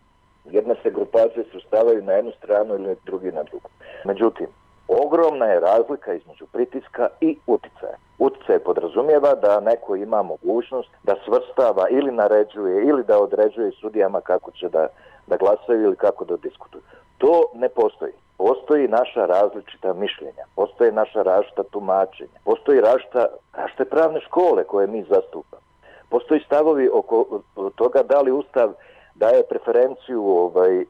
Jedna 0.65 0.83
se 0.83 0.91
grupacija 0.91 1.45
svrstavaju 1.51 2.03
na 2.03 2.13
jednu 2.13 2.33
stranu 2.39 2.75
ili 2.75 2.97
drugi 3.07 3.33
na 3.33 3.43
drugu. 3.43 3.69
Međutim, 4.05 4.47
ogromna 4.89 5.47
je 5.47 5.61
razlika 5.61 6.15
između 6.15 6.47
pritiska 6.53 7.09
i 7.21 7.37
uticaja. 7.47 7.97
Uticaj 8.19 8.59
podrazumijeva 8.59 9.35
da 9.35 9.61
neko 9.61 9.97
ima 9.97 10.23
mogućnost 10.23 10.89
da 11.03 11.15
svrstava 11.25 11.89
ili 11.91 12.13
naređuje 12.13 12.85
ili 12.85 13.05
da 13.05 13.19
određuje 13.19 13.71
sudijama 13.81 14.21
kako 14.21 14.51
će 14.51 14.69
da, 14.69 14.87
da 15.27 15.37
glasaju 15.37 15.83
ili 15.83 15.97
kako 15.97 16.25
da 16.25 16.37
diskutuju. 16.37 16.83
To 17.19 17.51
ne 17.55 17.69
postoji 17.69 18.13
postoji 18.37 18.89
naša 18.89 19.27
različita 19.27 19.93
mišljenja, 19.93 20.45
postoji 20.57 20.93
naša 20.93 21.23
različita 21.23 21.63
tumačenja, 21.63 22.39
postoji 22.45 22.81
različita, 22.81 23.27
različite 23.53 23.85
pravne 23.85 24.21
škole 24.21 24.65
koje 24.65 24.87
mi 24.87 25.03
zastupamo. 25.03 25.63
Postoji 26.09 26.41
stavovi 26.47 26.89
oko 26.93 27.41
toga 27.77 28.03
da 28.03 28.21
li 28.21 28.33
Ustav 28.33 28.73
daje 29.15 29.43
preferenciju 29.49 30.23
ovaj, 30.27 30.81
e, 30.81 30.85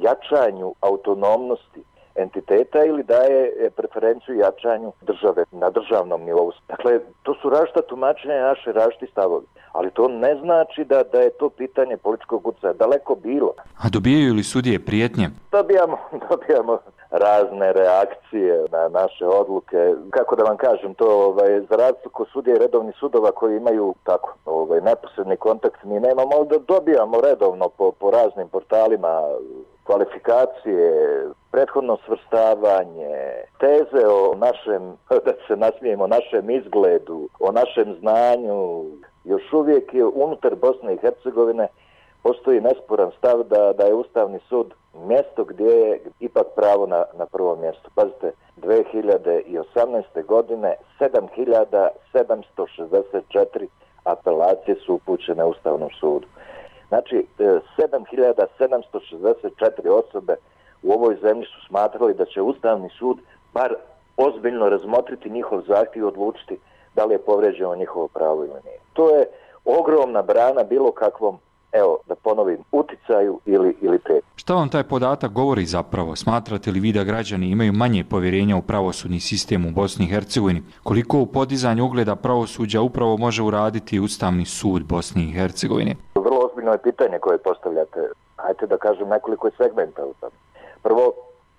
jačanju 0.00 0.74
autonomnosti 0.80 1.82
entiteta 2.14 2.84
ili 2.84 3.02
daje 3.02 3.42
e, 3.46 3.70
preferenciju 3.70 4.34
jačanju 4.34 4.92
države 5.02 5.44
na 5.52 5.70
državnom 5.70 6.20
nivou. 6.22 6.52
Dakle, 6.68 7.00
to 7.22 7.34
su 7.34 7.50
različita 7.50 7.82
tumačenja 7.82 8.34
naše 8.34 8.72
različiti 8.72 9.12
stavovi. 9.12 9.46
Ali 9.72 9.90
to 9.90 10.08
ne 10.08 10.36
znači 10.36 10.84
da, 10.84 11.02
da 11.12 11.18
je 11.20 11.30
to 11.30 11.48
pitanje 11.50 11.96
političkog 11.96 12.46
utjecaja 12.46 12.72
daleko 12.72 13.14
bilo. 13.14 13.52
A 13.76 13.88
dobijaju 13.88 14.34
li 14.34 14.42
sudije 14.42 14.84
prijetnje? 14.84 15.30
Dobijamo, 15.52 15.98
dobijamo 16.30 16.78
razne 17.10 17.72
reakcije 17.72 18.64
na 18.70 18.88
naše 18.88 19.26
odluke. 19.26 19.94
Kako 20.10 20.36
da 20.36 20.44
vam 20.44 20.56
kažem, 20.56 20.94
to 20.94 21.26
ovaj, 21.26 21.60
za 21.60 21.76
razliku 21.76 22.26
sudije 22.32 22.58
redovni 22.58 22.92
sudova 22.92 23.30
koji 23.30 23.56
imaju 23.56 23.94
tako 24.04 24.34
ovaj, 24.44 24.80
neposredni 24.80 25.36
kontakt, 25.36 25.84
mi 25.84 26.00
nemamo, 26.00 26.30
ali 26.36 26.48
da 26.48 26.58
dobijamo 26.58 27.20
redovno 27.20 27.68
po, 27.68 27.92
po 27.92 28.10
raznim 28.10 28.48
portalima 28.48 29.22
kvalifikacije, 29.84 30.92
prethodno 31.50 31.98
svrstavanje, 32.06 33.16
teze 33.60 34.06
o 34.06 34.34
našem, 34.34 34.82
da 35.26 35.32
se 35.46 35.56
nasmijemo, 35.56 36.06
našem 36.06 36.50
izgledu, 36.50 37.28
o 37.40 37.52
našem 37.52 37.96
znanju, 38.00 38.84
još 39.24 39.52
uvijek 39.52 39.94
je 39.94 40.04
unutar 40.04 40.54
Bosne 40.54 40.94
i 40.94 40.98
Hercegovine 40.98 41.68
postoji 42.22 42.60
nesporan 42.60 43.10
stav 43.18 43.42
da, 43.42 43.72
da 43.72 43.84
je 43.84 43.94
Ustavni 43.94 44.38
sud 44.48 44.74
mjesto 45.06 45.44
gdje 45.44 45.64
je 45.64 46.00
ipak 46.20 46.46
pravo 46.56 46.86
na, 46.86 47.04
na 47.18 47.26
prvo 47.26 47.56
mjesto. 47.56 47.90
Pazite, 47.94 48.32
2018. 48.56 50.24
godine 50.26 50.74
7764 51.00 53.66
apelacije 54.04 54.76
su 54.86 54.94
upućene 54.94 55.44
Ustavnom 55.44 55.90
sudu. 56.00 56.26
Znači, 56.88 57.26
e, 57.38 57.58
7764 57.78 59.88
osobe 59.88 60.36
u 60.82 60.92
ovoj 60.92 61.16
zemlji 61.22 61.46
su 61.46 61.66
smatrali 61.68 62.14
da 62.14 62.24
će 62.24 62.42
Ustavni 62.42 62.88
sud 62.98 63.18
bar 63.54 63.74
ozbiljno 64.16 64.68
razmotriti 64.68 65.30
njihov 65.30 65.60
zahtjev 65.60 66.04
i 66.04 66.06
odlučiti 66.06 66.58
da 66.94 67.04
li 67.04 67.14
je 67.14 67.18
povređeno 67.18 67.76
njihovo 67.76 68.08
pravo 68.08 68.44
ili 68.44 68.60
nije. 68.64 68.78
To 68.92 69.10
je 69.10 69.26
ogromna 69.64 70.22
brana 70.22 70.64
bilo 70.64 70.92
kakvom 70.92 71.38
evo, 71.72 71.98
da 72.06 72.14
ponovim, 72.14 72.58
uticaju 72.72 73.40
ili, 73.46 73.76
ili 73.80 73.98
te. 73.98 74.20
Šta 74.36 74.54
vam 74.54 74.68
taj 74.68 74.84
podatak 74.84 75.32
govori 75.32 75.64
zapravo? 75.64 76.16
Smatrate 76.16 76.70
li 76.70 76.80
vi 76.80 76.92
da 76.92 77.04
građani 77.04 77.50
imaju 77.50 77.72
manje 77.72 78.04
povjerenja 78.10 78.56
u 78.56 78.62
pravosudni 78.62 79.20
sistem 79.20 79.66
u 79.66 79.70
Bosni 79.70 80.04
i 80.04 80.08
Hercegovini? 80.08 80.62
Koliko 80.82 81.18
u 81.18 81.26
podizanju 81.26 81.84
ugleda 81.84 82.16
pravosuđa 82.16 82.80
upravo 82.80 83.16
može 83.16 83.42
uraditi 83.42 84.00
Ustavni 84.00 84.44
sud 84.44 84.82
Bosni 84.84 85.22
i 85.22 85.32
Hercegovine? 85.32 85.96
Vrlo 86.14 86.46
ozbiljno 86.46 86.72
je 86.72 86.82
pitanje 86.82 87.18
koje 87.18 87.38
postavljate. 87.38 88.00
Hajde 88.36 88.66
da 88.66 88.76
kažem 88.76 89.08
nekoliko 89.08 89.50
segmenta 89.50 90.02
u 90.04 90.14
tom. 90.20 90.30
Prvo, 90.82 91.12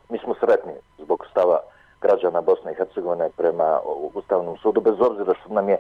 mi 0.10 0.18
smo 0.18 0.34
sretni 0.40 0.74
zbog 0.98 1.26
stava 1.32 1.60
građana 2.02 2.42
Bosne 2.42 2.72
i 2.72 2.76
Hercegovine 2.76 3.30
prema 3.38 3.80
Ustavnom 4.14 4.58
sudu, 4.58 4.82
bez 4.82 4.94
obzira 5.00 5.34
što 5.40 5.54
nam 5.54 5.70
je 5.70 5.78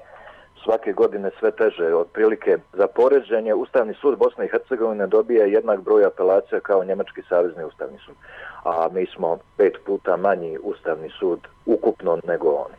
svake 0.64 0.94
godine 0.94 1.32
sve 1.40 1.52
teže. 1.52 1.96
Otprilike 1.96 2.58
za 2.74 2.88
poređenje 2.88 3.54
Ustavni 3.54 3.94
sud 3.94 4.18
Bosne 4.18 4.46
i 4.46 4.50
Hercegovine 4.50 5.08
dobija 5.08 5.46
jednak 5.46 5.82
broj 5.82 6.06
apelacija 6.06 6.60
kao 6.60 6.84
Njemački 6.84 7.22
savezni 7.30 7.64
Ustavni 7.64 7.98
sud. 8.06 8.16
A 8.64 8.88
mi 8.92 9.06
smo 9.06 9.38
pet 9.58 9.78
puta 9.86 10.18
manji 10.18 10.58
Ustavni 10.64 11.10
sud 11.20 11.40
ukupno 11.66 12.20
nego 12.28 12.50
oni. 12.50 12.76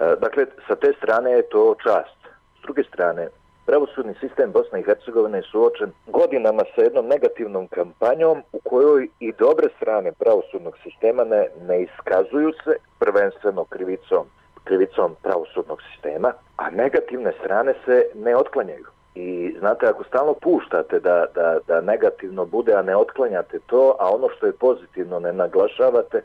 E, 0.00 0.16
dakle, 0.20 0.46
sa 0.68 0.76
te 0.76 0.92
strane 0.98 1.32
je 1.32 1.48
to 1.48 1.74
čast. 1.82 2.20
S 2.58 2.62
druge 2.62 2.82
strane, 2.84 3.28
pravosudni 3.66 4.14
sistem 4.20 4.52
Bosne 4.52 4.80
i 4.80 4.82
Hercegovine 4.82 5.38
je 5.38 5.42
suočen 5.42 5.92
godinama 6.06 6.62
sa 6.74 6.82
jednom 6.82 7.06
negativnom 7.06 7.68
kampanjom 7.68 8.42
u 8.52 8.60
kojoj 8.64 9.08
i 9.20 9.32
dobre 9.32 9.68
strane 9.76 10.12
pravosudnog 10.12 10.76
sistema 10.82 11.24
ne, 11.24 11.48
ne 11.68 11.82
iskazuju 11.82 12.52
se 12.64 12.74
prvenstveno 12.98 13.64
krivicom 13.64 14.26
krivicom 14.70 15.16
pravosudnog 15.22 15.78
sistema, 15.92 16.32
a 16.56 16.70
negativne 16.70 17.32
strane 17.40 17.74
se 17.84 18.06
ne 18.14 18.36
otklanjaju. 18.36 18.86
I 19.14 19.56
znate, 19.58 19.86
ako 19.86 20.04
stalno 20.04 20.34
puštate 20.34 21.00
da, 21.00 21.26
da, 21.34 21.58
da 21.66 21.80
negativno 21.80 22.44
bude, 22.46 22.74
a 22.74 22.82
ne 22.82 22.96
otklanjate 22.96 23.58
to, 23.66 23.96
a 23.98 24.14
ono 24.14 24.28
što 24.36 24.46
je 24.46 24.52
pozitivno 24.52 25.20
ne 25.20 25.32
naglašavate, 25.32 26.22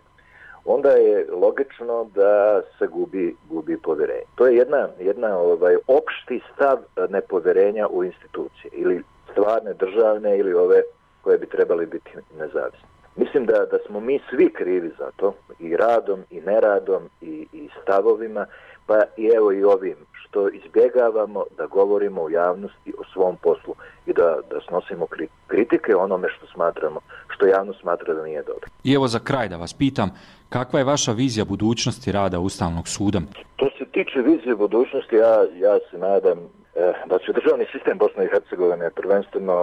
onda 0.65 0.89
je 0.89 1.27
logično 1.31 2.07
da 2.15 2.61
se 2.77 2.87
gubi, 2.87 3.35
gubi 3.49 3.77
povjerenje. 3.77 4.27
To 4.35 4.47
je 4.47 4.55
jedna, 4.55 4.87
jedna 4.99 5.37
ovaj, 5.37 5.75
opšti 5.87 6.41
stav 6.53 6.77
nepoverenja 7.09 7.87
u 7.87 8.03
institucije 8.03 8.71
ili 8.73 9.03
stvarne 9.31 9.73
državne 9.73 10.37
ili 10.37 10.53
ove 10.53 10.81
koje 11.21 11.37
bi 11.37 11.45
trebali 11.45 11.85
biti 11.85 12.11
nezavisne. 12.39 12.94
Mislim 13.15 13.45
da, 13.45 13.53
da 13.53 13.77
smo 13.87 13.99
mi 13.99 14.19
svi 14.29 14.53
krivi 14.53 14.91
za 14.97 15.11
to, 15.15 15.33
i 15.59 15.77
radom, 15.77 16.23
i 16.29 16.41
neradom, 16.41 17.03
i, 17.21 17.47
i 17.53 17.69
stavovima, 17.81 18.45
pa 18.85 19.01
i 19.17 19.25
evo 19.35 19.51
i 19.51 19.63
ovim, 19.63 19.95
što 20.35 20.49
izbjegavamo 20.49 21.43
da 21.57 21.65
govorimo 21.65 22.21
u 22.21 22.29
javnosti 22.29 22.93
o 22.97 23.03
svom 23.13 23.37
poslu 23.37 23.75
i 24.05 24.13
da, 24.13 24.37
da 24.49 24.59
snosimo 24.67 25.07
kritike 25.47 25.95
onome 25.95 26.27
što 26.37 26.47
smatramo, 26.47 26.99
što 27.27 27.45
javno 27.45 27.73
smatra 27.73 28.13
da 28.13 28.23
nije 28.23 28.43
dobro. 28.43 28.65
I 28.83 28.93
evo 28.93 29.07
za 29.07 29.19
kraj 29.19 29.47
da 29.49 29.57
vas 29.57 29.73
pitam, 29.73 30.09
kakva 30.49 30.79
je 30.79 30.85
vaša 30.85 31.11
vizija 31.11 31.45
budućnosti 31.45 32.11
rada 32.11 32.39
Ustavnog 32.39 32.87
suda? 32.87 33.19
To 33.55 33.69
se 33.77 33.85
tiče 33.85 34.19
vizije 34.21 34.55
budućnosti, 34.55 35.15
ja, 35.15 35.35
ja 35.67 35.79
se 35.91 35.97
nadam 35.97 36.39
eh, 36.39 36.93
da 37.05 37.17
će 37.19 37.33
državni 37.33 37.65
sistem 37.71 37.97
Bosne 37.97 38.25
i 38.25 38.29
Hercegovine, 38.33 38.89
prvenstveno 38.95 39.55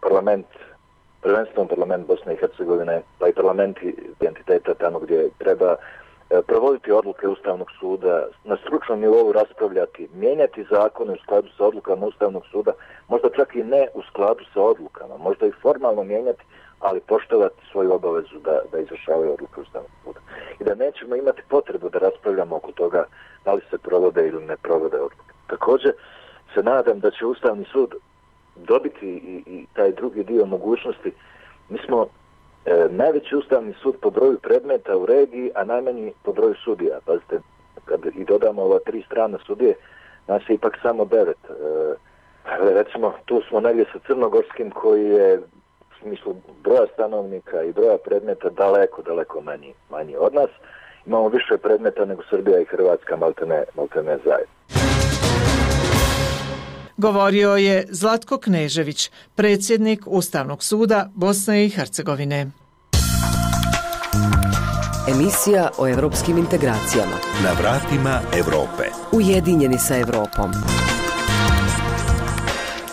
parlament 0.00 0.46
prvenstveno 1.24 1.68
parlament 1.68 2.06
Bosne 2.06 2.32
i 2.34 2.36
Hercegovine, 2.36 3.02
pa 3.18 3.28
i 3.28 3.32
parlamenti 3.32 3.94
identiteta 4.16 4.74
tamo 4.74 4.98
gdje 4.98 5.28
treba 5.38 5.70
e, 5.76 6.42
provoditi 6.42 6.92
odluke 6.92 7.28
Ustavnog 7.28 7.70
suda, 7.80 8.26
na 8.44 8.56
stručnom 8.56 9.00
nivou 9.00 9.32
raspravljati, 9.32 10.08
mijenjati 10.14 10.66
zakone 10.70 11.12
u 11.12 11.22
skladu 11.22 11.48
sa 11.56 11.64
odlukama 11.66 12.06
Ustavnog 12.06 12.44
suda, 12.52 12.72
možda 13.08 13.28
čak 13.36 13.54
i 13.54 13.62
ne 13.62 13.88
u 13.94 14.02
skladu 14.02 14.44
sa 14.54 14.60
odlukama, 14.62 15.16
možda 15.16 15.46
i 15.46 15.58
formalno 15.62 16.02
mijenjati, 16.02 16.44
ali 16.80 17.00
poštovati 17.00 17.66
svoju 17.70 17.92
obavezu 17.92 18.38
da, 18.44 18.60
da 18.72 18.78
izvršavaju 18.78 19.32
odluke 19.32 19.60
Ustavnog 19.60 19.90
suda. 20.04 20.20
I 20.60 20.64
da 20.64 20.74
nećemo 20.74 21.16
imati 21.16 21.42
potrebu 21.48 21.88
da 21.88 21.98
raspravljamo 21.98 22.56
oko 22.56 22.72
toga 22.72 23.04
da 23.44 23.52
li 23.52 23.60
se 23.70 23.78
provode 23.78 24.28
ili 24.28 24.44
ne 24.44 24.56
provode 24.56 24.96
odluke. 24.96 25.32
Također 25.46 25.92
se 26.54 26.62
nadam 26.62 27.00
da 27.00 27.10
će 27.10 27.26
Ustavni 27.26 27.64
sud 27.72 27.94
dobiti 28.56 29.06
i, 29.06 29.42
i 29.46 29.66
taj 29.72 29.92
drugi 29.92 30.24
dio 30.24 30.46
mogućnosti. 30.46 31.12
Mi 31.68 31.78
smo 31.86 32.06
e, 32.66 32.86
najveći 32.90 33.36
ustavni 33.36 33.74
sud 33.82 33.96
po 34.02 34.10
broju 34.10 34.38
predmeta 34.38 34.96
u 34.96 35.06
regiji, 35.06 35.50
a 35.54 35.64
najmanji 35.64 36.12
po 36.22 36.32
broju 36.32 36.54
sudija. 36.64 36.98
Pazite, 37.04 37.40
kad 37.84 38.00
i 38.16 38.24
dodamo 38.24 38.62
ova 38.62 38.78
tri 38.86 39.02
strana 39.06 39.38
sudije, 39.46 39.74
nas 40.26 40.42
je 40.48 40.54
ipak 40.54 40.78
samo 40.82 41.04
devet. 41.04 41.38
E, 41.50 41.94
recimo, 42.60 43.14
tu 43.24 43.42
smo 43.48 43.60
negdje 43.60 43.84
sa 43.92 43.98
Crnogorskim 44.06 44.70
koji 44.70 45.04
je 45.04 45.38
u 45.38 45.42
smislu 46.00 46.34
broja 46.62 46.86
stanovnika 46.94 47.62
i 47.62 47.72
broja 47.72 47.98
predmeta 48.04 48.48
daleko, 48.48 49.02
daleko 49.02 49.40
manji, 49.40 49.74
manji 49.90 50.16
od 50.16 50.34
nas. 50.34 50.50
Imamo 51.06 51.28
više 51.28 51.58
predmeta 51.58 52.04
nego 52.04 52.22
Srbija 52.30 52.60
i 52.60 52.64
Hrvatska, 52.64 53.16
maltene, 53.16 53.64
maltene 53.76 54.18
zajedno. 54.24 54.53
Govorio 57.04 57.56
je 57.56 57.86
Zlatko 57.90 58.38
Knežević, 58.38 59.10
predsjednik 59.34 60.02
Ustavnog 60.06 60.62
suda 60.64 61.10
Bosne 61.14 61.66
i 61.66 61.68
Hercegovine. 61.68 62.50
Emisija 65.08 65.70
o 65.78 65.88
evropskim 65.88 66.38
integracijama. 66.38 67.16
Na 67.42 67.52
vratima 67.52 68.20
Evrope. 68.38 68.84
Ujedinjeni 69.12 69.78
sa 69.78 69.96
Evropom. 69.96 70.52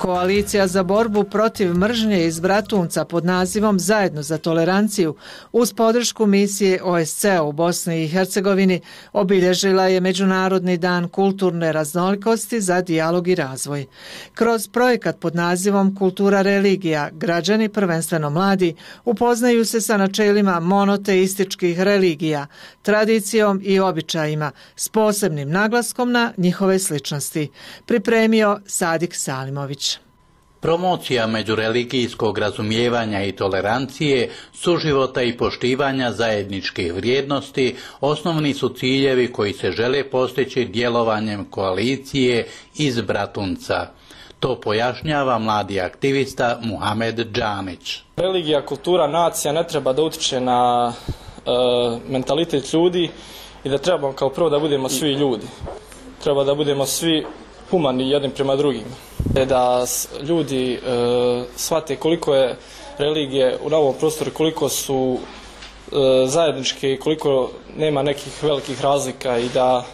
Koalicija 0.02 0.68
za 0.68 0.84
borbu 0.84 1.24
protiv 1.24 1.74
mržnje 1.74 2.26
iz 2.26 2.40
Bratunca 2.40 3.06
pod 3.06 3.26
nazivom 3.26 3.80
Zajedno 3.80 4.22
za 4.24 4.38
toleranciju 4.38 5.16
uz 5.52 5.74
podršku 5.74 6.26
misije 6.26 6.84
OSC 6.84 7.26
u 7.44 7.52
Bosni 7.52 8.04
i 8.04 8.08
Hercegovini 8.08 8.82
obilježila 9.14 9.88
je 9.88 10.02
Međunarodni 10.02 10.78
dan 10.78 11.10
kulturne 11.10 11.72
raznolikosti 11.72 12.62
za 12.62 12.82
dijalog 12.82 13.28
i 13.28 13.36
razvoj. 13.36 13.86
Kroz 14.34 14.68
projekat 14.68 15.20
pod 15.20 15.36
nazivom 15.36 15.96
Kultura 15.96 16.42
religija, 16.42 17.10
građani, 17.12 17.70
prvenstveno 17.70 18.30
mladi, 18.30 18.76
upoznaju 19.06 19.66
se 19.66 19.82
sa 19.82 19.98
načelima 19.98 20.60
monoteističkih 20.60 21.80
religija, 21.80 22.48
tradicijom 22.82 23.62
i 23.64 23.80
običajima, 23.80 24.52
s 24.76 24.90
posebnim 24.90 25.50
naglaskom 25.50 26.12
na 26.12 26.34
njihove 26.38 26.80
sličnosti. 26.80 27.50
Pripremio 27.86 28.60
Sadik 28.66 29.16
Salimović. 29.16 29.91
Promocija 30.62 31.28
međureligijskog 31.28 32.38
razumijevanja 32.38 33.24
i 33.24 33.32
tolerancije, 33.32 34.30
suživota 34.54 35.22
i 35.22 35.38
poštivanja 35.38 36.12
zajedničkih 36.12 36.94
vrijednosti 36.94 37.76
osnovni 38.02 38.54
su 38.54 38.70
ciljevi 38.70 39.32
koji 39.34 39.54
se 39.54 39.72
žele 39.72 40.10
postići 40.10 40.66
djelovanjem 40.66 41.46
koalicije 41.46 42.48
iz 42.76 43.02
Bratunca. 43.02 43.88
To 44.40 44.60
pojašnjava 44.60 45.40
mladi 45.40 45.82
aktivista 45.82 46.60
Muhamed 46.64 47.20
Džamić. 47.34 48.00
Religija, 48.16 48.66
kultura, 48.66 49.08
nacija 49.08 49.54
ne 49.54 49.68
treba 49.68 49.94
da 49.94 50.04
utiče 50.04 50.40
na 50.42 50.94
e, 50.94 51.52
mentalitet 52.10 52.74
ljudi 52.74 53.10
i 53.64 53.70
da 53.70 53.78
trebamo 53.78 54.14
kao 54.14 54.30
prvo 54.30 54.50
da 54.50 54.60
budemo 54.60 54.90
svi 54.90 55.12
ljudi. 55.14 55.46
Treba 56.24 56.44
da 56.44 56.56
budemo 56.56 56.86
svi 56.86 57.26
humani 57.70 58.10
jedni 58.10 58.30
prema 58.30 58.56
drugim. 58.56 58.86
Da 59.46 59.86
ljudi 60.24 60.74
e, 60.74 60.80
shvate 61.56 61.96
koliko 61.96 62.36
je 62.36 62.58
religije 62.98 63.58
u 63.64 63.70
novom 63.70 63.96
prostoru, 64.00 64.32
koliko 64.32 64.70
su 64.70 65.18
e, 65.18 65.96
zajedničke 66.28 66.94
i 66.94 67.00
koliko 67.00 67.52
nema 67.78 68.04
nekih 68.04 68.44
velikih 68.44 68.82
razlika 68.82 69.38
i 69.38 69.50
da 69.50 69.86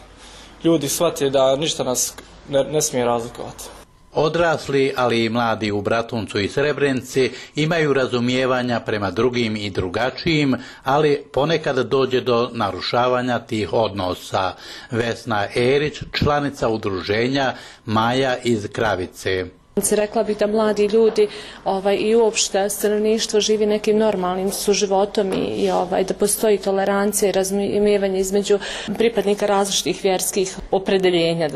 ljudi 0.64 0.90
shvate 0.90 1.30
da 1.30 1.56
ništa 1.56 1.84
nas 1.84 2.14
ne, 2.50 2.64
ne 2.64 2.82
smije 2.82 3.06
razlikovati. 3.06 3.77
Odrasli, 4.20 4.94
ali 4.96 5.26
i 5.26 5.30
mladi 5.30 5.72
u 5.72 5.82
Bratuncu 5.82 6.40
i 6.40 6.50
Srebrenci 6.50 7.32
imaju 7.56 7.94
razumijevanja 7.94 8.80
prema 8.80 9.12
drugim 9.12 9.56
i 9.56 9.70
drugačijim, 9.70 10.56
ali 10.84 11.24
ponekad 11.34 11.78
dođe 11.78 12.22
do 12.22 12.50
narušavanja 12.54 13.40
tih 13.40 13.74
odnosa. 13.74 14.54
Vesna 14.92 15.48
Erić, 15.56 16.04
članica 16.12 16.70
udruženja 16.70 17.54
Maja 17.86 18.38
iz 18.44 18.68
Kravice. 18.72 19.46
Rekla 19.92 20.24
bih 20.24 20.38
da 20.38 20.48
mladi 20.48 20.86
ljudi 20.86 21.28
ovaj, 21.66 21.96
i 21.96 22.16
uopšte 22.16 22.70
stanovništvo 22.70 23.40
živi 23.40 23.66
nekim 23.66 23.98
normalnim 23.98 24.52
suživotom 24.52 25.34
i, 25.34 25.38
i 25.38 25.72
ovaj, 25.72 26.04
da 26.04 26.14
postoji 26.14 26.58
tolerancija 26.58 27.30
i 27.30 27.32
razumijevanje 27.32 28.20
između 28.20 28.60
pripadnika 28.98 29.46
različitih 29.46 30.04
vjerskih 30.04 30.58
opredeljenja. 30.72 31.50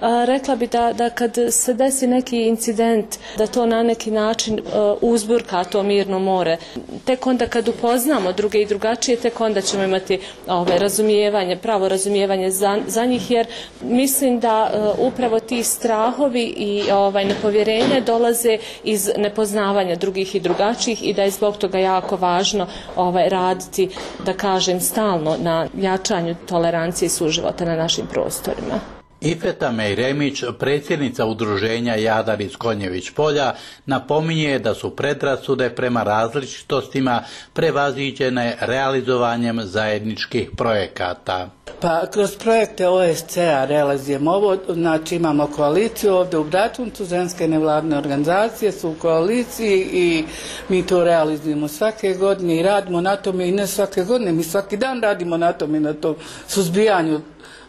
A, 0.00 0.24
rekla 0.24 0.56
bih 0.56 0.70
da, 0.70 0.92
da 0.92 1.10
kad 1.10 1.38
se 1.50 1.74
desi 1.74 2.06
neki 2.06 2.42
incident, 2.42 3.18
da 3.38 3.46
to 3.46 3.66
na 3.66 3.82
neki 3.82 4.10
način 4.10 4.60
a, 4.60 4.94
uzburka 5.00 5.64
to 5.64 5.82
mirno 5.82 6.18
more. 6.18 6.56
Tek 7.04 7.26
onda 7.26 7.46
kad 7.46 7.68
upoznamo 7.68 8.32
druge 8.32 8.62
i 8.62 8.66
drugačije, 8.66 9.16
tek 9.16 9.40
onda 9.40 9.60
ćemo 9.60 9.82
imati 9.82 10.18
ovaj, 10.46 10.78
razumijevanje, 10.78 11.56
pravo 11.56 11.88
razumijevanje 11.88 12.50
za, 12.50 12.78
za 12.86 13.04
njih, 13.04 13.30
jer 13.30 13.46
mislim 13.82 14.40
da 14.40 14.70
a, 14.74 14.94
upravo 14.98 15.40
ti 15.40 15.62
strahovi 15.62 16.44
i 16.56 16.90
ovaj, 16.90 17.24
nepovjerenje 17.24 17.61
povjerenja 17.62 18.00
dolaze 18.00 18.58
iz 18.84 19.10
nepoznavanja 19.16 19.96
drugih 19.96 20.34
i 20.34 20.40
drugačijih 20.40 21.08
i 21.08 21.14
da 21.14 21.22
je 21.22 21.30
zbog 21.30 21.56
toga 21.56 21.78
jako 21.78 22.16
važno 22.16 22.66
ovaj 22.96 23.28
raditi, 23.28 23.88
da 24.26 24.32
kažem, 24.32 24.80
stalno 24.80 25.36
na 25.38 25.66
jačanju 25.76 26.34
tolerancije 26.48 27.06
i 27.06 27.10
suživota 27.10 27.64
na 27.64 27.76
našim 27.76 28.06
prostorima. 28.06 29.01
Ifeta 29.22 29.72
Mejremić, 29.72 30.44
predsjednica 30.58 31.24
udruženja 31.26 31.94
Jadar 31.94 32.40
iz 32.40 32.56
Konjević 32.56 33.10
polja, 33.10 33.54
napominje 33.86 34.58
da 34.58 34.74
su 34.74 34.96
predrasude 34.96 35.70
prema 35.70 36.02
različitostima 36.02 37.22
prevaziđene 37.52 38.56
realizovanjem 38.60 39.60
zajedničkih 39.62 40.50
projekata. 40.56 41.50
Pa 41.80 42.06
kroz 42.12 42.36
projekte 42.36 42.88
OSCA 42.88 43.64
realizujemo 43.64 44.30
ovo, 44.30 44.56
znači 44.68 45.16
imamo 45.16 45.46
koaliciju 45.46 46.14
ovdje 46.14 46.38
u 46.38 46.44
Bratuncu, 46.44 47.04
ženske 47.04 47.48
nevladne 47.48 47.98
organizacije 47.98 48.72
su 48.72 48.90
u 48.90 48.94
koaliciji 48.94 49.88
i 49.92 50.24
mi 50.68 50.86
to 50.86 51.04
realizujemo 51.04 51.68
svake 51.68 52.14
godine 52.14 52.56
i 52.56 52.62
radimo 52.62 53.00
na 53.00 53.16
tome 53.16 53.48
i 53.48 53.52
ne 53.52 53.66
svake 53.66 54.04
godine, 54.04 54.32
mi 54.32 54.42
svaki 54.42 54.76
dan 54.76 55.02
radimo 55.02 55.36
na 55.36 55.52
tome 55.52 55.78
i 55.78 55.80
na 55.80 55.92
to 55.92 56.16
suzbijanju 56.48 57.20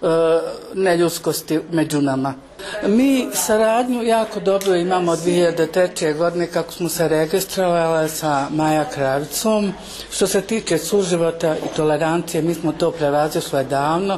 E, 0.04 0.40
neljuskosti 0.74 1.60
među 1.72 2.02
nama. 2.02 2.34
Mi 2.88 3.28
saradnju 3.34 4.04
jako 4.04 4.40
dobro 4.40 4.76
imamo 4.76 5.12
od 5.12 5.20
2003. 5.20 6.18
godine 6.18 6.48
kako 6.48 6.72
smo 6.72 6.90
se 6.90 7.08
registrovali 7.08 8.10
sa 8.10 8.48
Maja 8.50 8.86
Kravicom. 8.86 9.74
Što 10.12 10.28
se 10.28 10.42
tiče 10.42 10.78
suživota 10.78 11.56
i 11.56 11.76
tolerancije, 11.76 12.44
mi 12.44 12.54
smo 12.54 12.72
to 12.72 12.92
prevazišle 12.92 13.64
davno. 13.64 14.14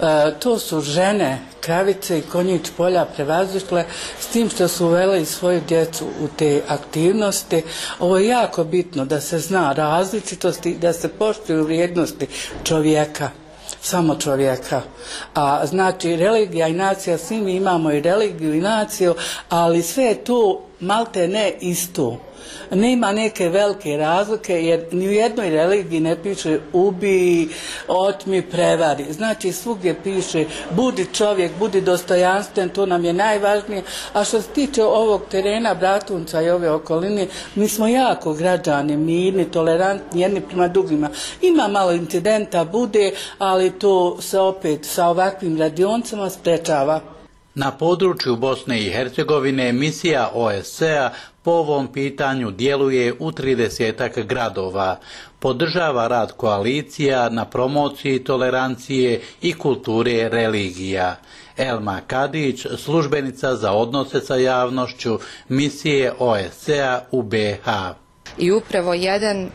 E, 0.00 0.34
to 0.38 0.58
su 0.58 0.80
žene 0.80 1.38
Kravice 1.60 2.18
i 2.18 2.22
Konjić 2.22 2.70
polja 2.76 3.04
prevazišle 3.04 3.84
s 4.20 4.26
tim 4.26 4.50
što 4.50 4.68
su 4.68 4.86
uvele 4.86 5.22
i 5.22 5.26
svoju 5.26 5.60
djecu 5.68 6.04
u 6.04 6.28
te 6.36 6.62
aktivnosti. 6.68 7.62
Ovo 7.98 8.18
je 8.18 8.28
jako 8.28 8.64
bitno 8.64 9.04
da 9.04 9.20
se 9.20 9.38
zna 9.38 9.72
različitosti, 9.72 10.76
da 10.76 10.92
se 10.92 11.08
poštuju 11.08 11.64
vrijednosti 11.64 12.26
čovjeka 12.64 13.30
samo 13.80 14.14
čovjeka. 14.14 14.82
A 15.34 15.66
znači 15.66 16.16
religija 16.16 16.68
i 16.68 16.72
nacija, 16.72 17.18
svi 17.18 17.40
mi 17.40 17.54
imamo 17.54 17.92
i 17.92 18.00
religiju 18.00 18.54
i 18.54 18.60
naciju, 18.60 19.14
ali 19.48 19.82
sve 19.82 20.04
je 20.04 20.24
tu 20.24 20.60
malte 20.80 21.28
ne 21.28 21.52
isto 21.60 22.25
nema 22.70 23.12
neke 23.12 23.48
velike 23.48 23.96
razlike 23.96 24.64
jer 24.64 24.84
ni 24.92 25.08
u 25.08 25.12
jednoj 25.12 25.50
religiji 25.50 26.00
ne 26.00 26.22
piše 26.22 26.58
ubi, 26.72 27.48
otmi, 27.88 28.42
prevari. 28.42 29.04
Znači 29.10 29.52
svugdje 29.52 29.94
piše 30.04 30.44
budi 30.70 31.06
čovjek, 31.12 31.52
budi 31.58 31.80
dostojanstven, 31.80 32.68
to 32.68 32.86
nam 32.86 33.04
je 33.04 33.12
najvažnije. 33.12 33.82
A 34.12 34.24
što 34.24 34.42
se 34.42 34.48
tiče 34.48 34.84
ovog 34.84 35.22
terena 35.30 35.74
Bratunca 35.74 36.42
i 36.42 36.50
ove 36.50 36.70
okoline, 36.70 37.26
mi 37.54 37.68
smo 37.68 37.88
jako 37.88 38.32
građani, 38.32 38.96
mirni, 38.96 39.50
tolerantni, 39.50 40.20
jedni 40.20 40.40
prema 40.40 40.68
drugima. 40.68 41.10
Ima 41.42 41.68
malo 41.68 41.92
incidenta, 41.92 42.64
bude, 42.64 43.12
ali 43.38 43.70
to 43.70 44.16
se 44.20 44.38
opet 44.38 44.84
sa 44.84 45.06
ovakvim 45.06 45.58
radioncama 45.58 46.30
sprečava. 46.30 47.15
Na 47.58 47.70
području 47.70 48.36
Bosne 48.36 48.80
i 48.80 48.90
Hercegovine 48.90 49.72
misija 49.72 50.30
OSCE-a 50.34 51.10
po 51.42 51.50
ovom 51.50 51.92
pitanju 51.92 52.50
djeluje 52.50 53.12
u 53.18 53.30
30 53.30 54.26
gradova. 54.26 54.98
Podržava 55.38 56.08
rad 56.08 56.32
koalicija 56.32 57.28
na 57.28 57.44
promociji 57.44 58.24
tolerancije 58.24 59.20
i 59.42 59.52
kulture 59.52 60.28
religija. 60.28 61.16
Elma 61.56 62.00
Kadić, 62.06 62.66
službenica 62.76 63.54
za 63.54 63.72
odnose 63.72 64.20
sa 64.20 64.36
javnošću 64.36 65.18
misije 65.48 66.12
OSCE-a 66.18 67.00
u 67.10 67.22
BH. 67.22 68.05
I 68.38 68.52
upravo 68.52 68.94
jedan 68.94 69.50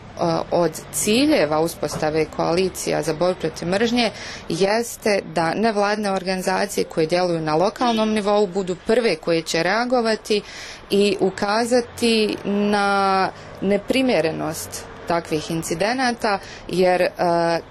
od 0.50 0.70
ciljeva 0.92 1.60
uspostave 1.60 2.24
koalicija 2.26 3.02
za 3.02 3.12
borbu 3.14 3.40
protiv 3.40 3.68
mržnje 3.68 4.10
jeste 4.48 5.20
da 5.34 5.54
nevladne 5.54 6.10
organizacije 6.12 6.84
koje 6.84 7.06
djeluju 7.06 7.40
na 7.40 7.54
lokalnom 7.56 8.10
nivou 8.10 8.46
budu 8.46 8.76
prve 8.86 9.16
koje 9.16 9.42
će 9.42 9.62
reagovati 9.62 10.42
i 10.90 11.16
ukazati 11.20 12.36
na 12.44 13.30
neprimjerenost 13.60 14.84
takvih 15.08 15.50
incidenata 15.50 16.38
jer 16.68 17.02
uh, 17.02 17.08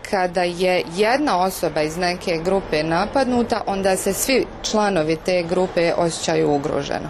kada 0.10 0.44
je 0.44 0.84
jedna 0.96 1.40
osoba 1.40 1.82
iz 1.82 1.98
neke 1.98 2.40
grupe 2.46 2.84
napadnuta 2.84 3.62
onda 3.68 3.98
se 3.98 4.14
svi 4.14 4.46
članovi 4.64 5.16
te 5.16 5.44
grupe 5.44 5.94
osjećaju 5.94 6.52
ugroženo. 6.52 7.10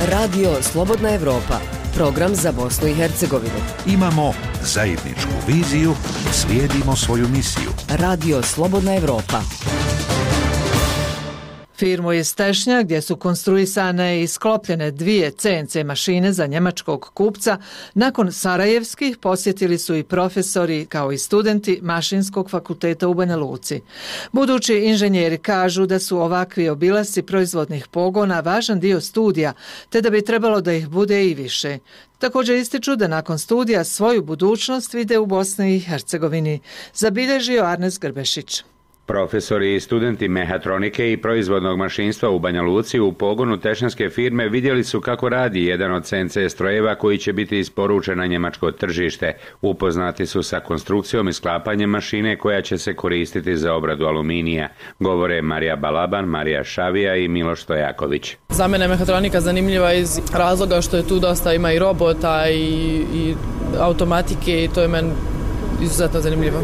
Radio 0.00 0.62
Slobodna 0.62 1.14
Evropa 1.14 1.60
program 1.94 2.34
za 2.34 2.52
Bosnu 2.52 2.88
i 2.88 2.94
Hercegovinu. 2.94 3.60
Imamo 3.86 4.32
zajedničku 4.62 5.30
viziju, 5.46 5.94
slijedimo 6.32 6.96
svoju 6.96 7.28
misiju. 7.28 7.70
Radio 7.88 8.42
Slobodna 8.42 8.96
Evropa. 8.96 9.40
Firmu 11.80 12.12
iz 12.12 12.34
Tešnja, 12.34 12.82
gdje 12.82 13.00
su 13.00 13.16
konstruisane 13.16 14.22
i 14.22 14.26
sklopljene 14.26 14.90
dvije 14.90 15.30
CNC 15.30 15.76
mašine 15.84 16.32
za 16.32 16.46
njemačkog 16.46 17.10
kupca, 17.14 17.58
nakon 17.94 18.32
Sarajevskih 18.32 19.16
posjetili 19.16 19.78
su 19.78 19.96
i 19.96 20.02
profesori 20.02 20.86
kao 20.86 21.12
i 21.12 21.18
studenti 21.18 21.78
Mašinskog 21.82 22.50
fakulteta 22.50 23.08
u 23.08 23.14
Banja 23.14 23.36
Luci. 23.36 23.80
Budući 24.32 24.74
inženjeri 24.74 25.38
kažu 25.38 25.86
da 25.86 25.98
su 25.98 26.18
ovakvi 26.18 26.68
obilasi 26.68 27.22
proizvodnih 27.22 27.86
pogona 27.88 28.40
važan 28.40 28.80
dio 28.80 29.00
studija, 29.00 29.52
te 29.90 30.00
da 30.00 30.10
bi 30.10 30.24
trebalo 30.24 30.60
da 30.60 30.72
ih 30.72 30.88
bude 30.88 31.26
i 31.26 31.34
više. 31.34 31.78
Također 32.18 32.56
ističu 32.56 32.96
da 32.96 33.08
nakon 33.08 33.38
studija 33.38 33.84
svoju 33.84 34.22
budućnost 34.22 34.94
vide 34.94 35.18
u 35.18 35.26
Bosni 35.26 35.76
i 35.76 35.80
Hercegovini. 35.80 36.60
Zabilježio 36.94 37.64
Arnes 37.64 37.98
Grbešić. 37.98 38.64
Profesori 39.10 39.74
i 39.74 39.80
studenti 39.80 40.28
mehatronike 40.28 41.12
i 41.12 41.16
proizvodnog 41.16 41.78
mašinstva 41.78 42.30
u 42.30 42.38
Banja 42.38 42.62
Luci 42.62 43.00
u 43.00 43.12
pogonu 43.12 43.56
tešanske 43.56 44.08
firme 44.08 44.48
vidjeli 44.48 44.84
su 44.84 45.00
kako 45.00 45.28
radi 45.28 45.64
jedan 45.64 45.92
od 45.92 46.04
CNC 46.04 46.36
strojeva 46.48 46.94
koji 46.94 47.18
će 47.18 47.32
biti 47.32 47.58
isporučen 47.58 48.18
na 48.18 48.26
njemačko 48.26 48.70
tržište. 48.70 49.32
Upoznati 49.60 50.26
su 50.26 50.42
sa 50.42 50.60
konstrukcijom 50.60 51.28
i 51.28 51.32
sklapanjem 51.32 51.90
mašine 51.90 52.36
koja 52.38 52.62
će 52.62 52.78
se 52.78 52.94
koristiti 52.94 53.56
za 53.56 53.74
obradu 53.74 54.06
aluminija. 54.06 54.68
Govore 54.98 55.42
Marija 55.42 55.76
Balaban, 55.76 56.24
Marija 56.24 56.64
Šavija 56.64 57.16
i 57.16 57.28
Miloš 57.28 57.62
Stojaković. 57.62 58.36
Za 58.48 58.68
mene 58.68 58.88
mehatronika 58.88 59.40
zanimljiva 59.40 59.92
iz 59.92 60.20
razloga 60.34 60.80
što 60.80 60.96
je 60.96 61.08
tu 61.08 61.18
dosta 61.18 61.54
ima 61.54 61.72
i 61.72 61.78
robota 61.78 62.50
i, 62.50 63.02
i 63.14 63.34
automatike 63.80 64.64
i 64.64 64.68
to 64.68 64.82
je 64.82 64.88
meni 64.88 65.10
izuzetno 65.82 66.20
zanimljivo. 66.20 66.60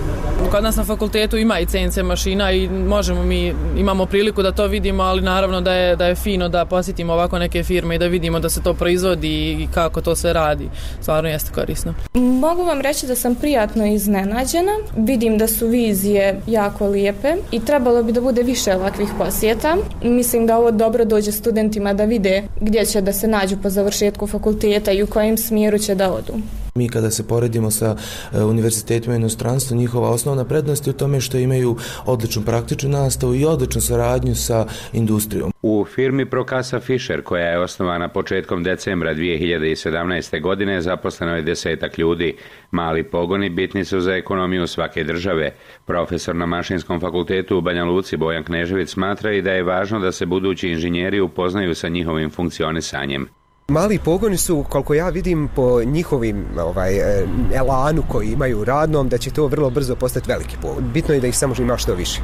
Kod 0.51 0.63
nas 0.63 0.77
na 0.77 0.85
fakultetu 0.85 1.37
ima 1.37 1.59
i 1.59 1.67
CNC 1.67 1.97
mašina 1.97 2.53
i 2.53 2.69
možemo 2.69 3.23
mi, 3.23 3.55
imamo 3.77 4.07
priliku 4.07 4.43
da 4.43 4.53
to 4.53 4.67
vidimo, 4.67 5.03
ali 5.03 5.23
naravno 5.23 5.61
da 5.61 5.73
je, 5.73 5.97
da 5.97 6.07
je 6.07 6.15
fino 6.15 6.49
da 6.49 6.65
posjetimo 6.65 7.13
ovako 7.13 7.39
neke 7.39 7.63
firme 7.63 7.95
i 7.95 7.99
da 7.99 8.07
vidimo 8.07 8.41
da 8.41 8.49
se 8.49 8.63
to 8.63 8.75
proizvodi 8.75 9.53
i 9.53 9.69
kako 9.75 10.01
to 10.01 10.17
se 10.17 10.33
radi. 10.33 10.69
Stvarno 11.01 11.29
jeste 11.29 11.53
korisno. 11.53 11.95
Mogu 12.15 12.65
vam 12.65 12.81
reći 12.81 13.07
da 13.07 13.15
sam 13.15 13.35
prijatno 13.35 13.87
iznenađena. 13.87 14.73
Vidim 14.97 15.39
da 15.39 15.49
su 15.49 15.67
vizije 15.67 16.41
jako 16.47 16.89
lijepe 16.89 17.35
i 17.51 17.65
trebalo 17.65 18.03
bi 18.03 18.13
da 18.13 18.21
bude 18.21 18.43
više 18.43 18.77
ovakvih 18.77 19.09
posjeta. 19.19 19.77
Mislim 20.03 20.47
da 20.47 20.59
ovo 20.59 20.71
dobro 20.71 21.05
dođe 21.05 21.33
studentima 21.33 21.93
da 21.95 22.05
vide 22.05 22.43
gdje 22.61 22.87
će 22.87 23.01
da 23.01 23.13
se 23.13 23.29
nađu 23.29 23.57
po 23.63 23.71
završetku 23.71 24.27
fakulteta 24.27 24.93
i 24.93 25.03
u 25.03 25.07
kojem 25.07 25.37
smjeru 25.37 25.79
će 25.79 25.95
da 25.95 26.13
odu. 26.13 26.35
Mi 26.77 26.89
kada 26.89 27.11
se 27.11 27.29
poredimo 27.29 27.71
sa 27.71 27.97
e, 28.33 28.43
univerzitetima 28.45 29.15
u 29.15 29.19
inostranstvu, 29.19 29.77
njihova 29.77 30.11
osnovna 30.11 30.45
prednost 30.45 30.87
je 30.87 30.91
u 30.91 30.97
tome 30.97 31.21
što 31.21 31.39
imaju 31.39 31.77
odličnu 32.05 32.43
praktičnu 32.43 32.91
nastavu 32.91 33.35
i 33.35 33.45
odličnu 33.45 33.81
saradnju 33.81 34.35
sa 34.35 34.67
industrijom. 34.93 35.53
U 35.63 35.85
firmi 35.95 36.27
Prokasa 36.31 36.81
Fisher, 36.81 37.23
koja 37.23 37.47
je 37.47 37.59
osnovana 37.59 38.09
početkom 38.09 38.63
decembra 38.63 39.15
2017. 39.15 40.41
godine, 40.41 40.81
zaposleno 40.81 41.37
je 41.37 41.43
desetak 41.43 41.99
ljudi. 41.99 42.37
Mali 42.71 43.05
pogoni 43.05 43.51
bitni 43.51 43.85
su 43.85 44.01
za 44.01 44.15
ekonomiju 44.15 44.67
svake 44.67 45.05
države. 45.05 45.55
Profesor 45.85 46.37
na 46.37 46.47
Mašinskom 46.47 47.01
fakultetu 47.01 47.59
u 47.59 47.61
Banja 47.61 47.85
Luci 47.85 48.17
Bojan 48.17 48.45
Knežević 48.45 48.89
smatra 48.89 49.33
i 49.33 49.43
da 49.43 49.53
je 49.53 49.63
važno 49.63 50.01
da 50.01 50.13
se 50.13 50.27
budući 50.27 50.69
inženjeri 50.69 51.21
upoznaju 51.21 51.75
sa 51.75 51.89
njihovim 51.89 52.31
funkcionisanjem. 52.31 53.29
Mali 53.69 53.99
pogoni 53.99 54.37
su, 54.37 54.65
koliko 54.69 54.95
ja 54.95 55.09
vidim 55.09 55.49
po 55.55 55.83
njihovim 55.85 56.45
ovaj, 56.59 56.97
e, 56.97 57.27
elanu 57.55 58.03
koji 58.09 58.29
imaju 58.29 58.65
radnom, 58.65 59.09
da 59.09 59.19
će 59.19 59.31
to 59.31 59.47
vrlo 59.47 59.71
brzo 59.71 59.97
postati 59.97 60.29
veliki 60.29 60.57
pogon. 60.63 60.85
Bitno 60.95 61.15
je 61.15 61.21
da 61.21 61.27
ih 61.27 61.39
samo 61.39 61.55
ima 61.59 61.77
što 61.77 61.95
više. 61.95 62.21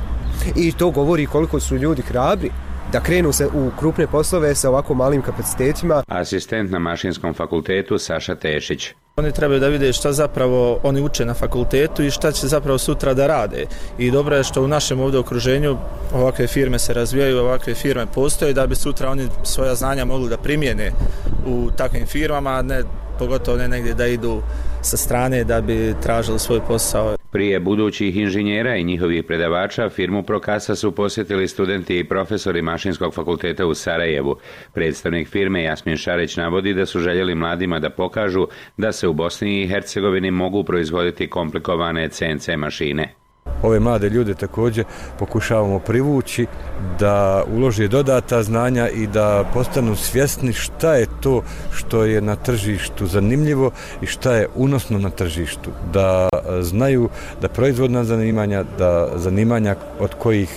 I 0.57 0.72
to 0.72 0.90
govori 0.90 1.26
koliko 1.26 1.61
su 1.61 1.76
ljudi 1.76 2.02
hrabri 2.02 2.50
da 2.92 3.00
krenu 3.00 3.33
se 3.33 3.46
u 3.46 3.70
krupne 3.78 4.07
poslove 4.07 4.55
sa 4.55 4.68
ovako 4.68 4.94
malim 4.94 5.22
kapacitetima. 5.22 6.02
Asistent 6.09 6.70
na 6.70 6.78
Mašinskom 6.78 7.35
fakultetu 7.35 7.98
Saša 7.98 8.35
Tešić. 8.35 8.92
Oni 9.16 9.33
trebaju 9.33 9.61
da 9.61 9.68
vide 9.68 9.92
šta 9.92 10.12
zapravo 10.12 10.81
oni 10.83 11.00
uče 11.00 11.24
na 11.24 11.35
fakultetu 11.35 12.02
i 12.02 12.11
šta 12.11 12.33
će 12.33 12.46
zapravo 12.46 12.78
sutra 12.78 13.14
da 13.14 13.26
rade. 13.26 13.66
I 13.98 14.11
dobro 14.11 14.37
je 14.37 14.44
što 14.44 14.62
u 14.62 14.68
našem 14.68 15.00
ovdje 15.00 15.20
okruženju 15.20 15.76
ovakve 16.14 16.46
firme 16.46 16.78
se 16.78 16.94
razvijaju, 16.94 17.38
ovakve 17.38 17.74
firme 17.74 18.07
postoje 18.14 18.55
da 18.55 18.66
bi 18.66 18.74
sutra 18.74 19.11
oni 19.11 19.28
svoja 19.42 19.74
znanja 19.74 20.05
mogli 20.05 20.28
da 20.28 20.37
primijene 20.37 20.92
u 21.46 21.70
takvim 21.76 22.07
firmama, 22.07 22.62
ne, 22.62 22.83
pogotovo 23.18 23.59
ne 23.59 23.68
negdje 23.68 23.94
da 23.94 24.07
idu 24.07 24.42
sa 24.83 24.96
strane 24.96 25.44
da 25.44 25.61
bi 25.61 25.94
tražili 26.03 26.38
svoj 26.38 26.61
posao. 26.68 27.16
Prije 27.31 27.61
budućih 27.61 28.16
inženjera 28.16 28.77
i 28.77 28.85
njihovih 28.85 29.25
predavača 29.25 29.88
firmu 29.88 30.22
Prokasa 30.22 30.77
su 30.77 30.92
posjetili 30.92 31.48
studenti 31.48 31.98
i 31.98 32.05
profesori 32.05 32.62
Mašinskog 32.62 33.14
fakulteta 33.14 33.66
u 33.66 33.75
Sarajevu. 33.75 34.37
Predstavnik 34.72 35.29
firme 35.29 35.62
Jasmin 35.62 35.96
Šareć 35.96 36.37
navodi 36.37 36.75
da 36.75 36.87
su 36.87 37.01
željeli 37.01 37.35
mladima 37.35 37.79
da 37.79 37.90
pokažu 37.90 38.48
da 38.77 38.92
se 38.92 39.09
u 39.09 39.12
Bosni 39.12 39.62
i 39.62 39.68
Hercegovini 39.68 40.31
mogu 40.31 40.64
proizvoditi 40.64 41.31
komplikovane 41.31 42.09
CNC 42.09 42.48
mašine 42.57 43.21
ove 43.62 43.81
mlade 43.81 44.09
ljude 44.09 44.35
također 44.35 44.85
pokušavamo 45.18 45.78
privući 45.78 46.46
da 46.98 47.44
ulože 47.57 47.88
dodata 47.88 48.42
znanja 48.42 48.88
i 48.88 49.07
da 49.07 49.44
postanu 49.55 49.96
svjesni 49.96 50.52
šta 50.52 50.94
je 50.94 51.07
to 51.20 51.42
što 51.72 52.05
je 52.05 52.20
na 52.20 52.37
tržištu 52.37 53.07
zanimljivo 53.07 53.70
i 54.02 54.07
šta 54.07 54.35
je 54.35 54.48
unosno 54.55 54.98
na 54.98 55.11
tržištu. 55.11 55.70
Da 55.92 56.28
e, 56.33 56.62
znaju 56.62 57.09
da 57.40 57.48
proizvodna 57.48 58.05
zanimanja, 58.05 58.64
da 58.78 59.09
zanimanja 59.16 59.76
od 59.98 60.14
kojih 60.14 60.50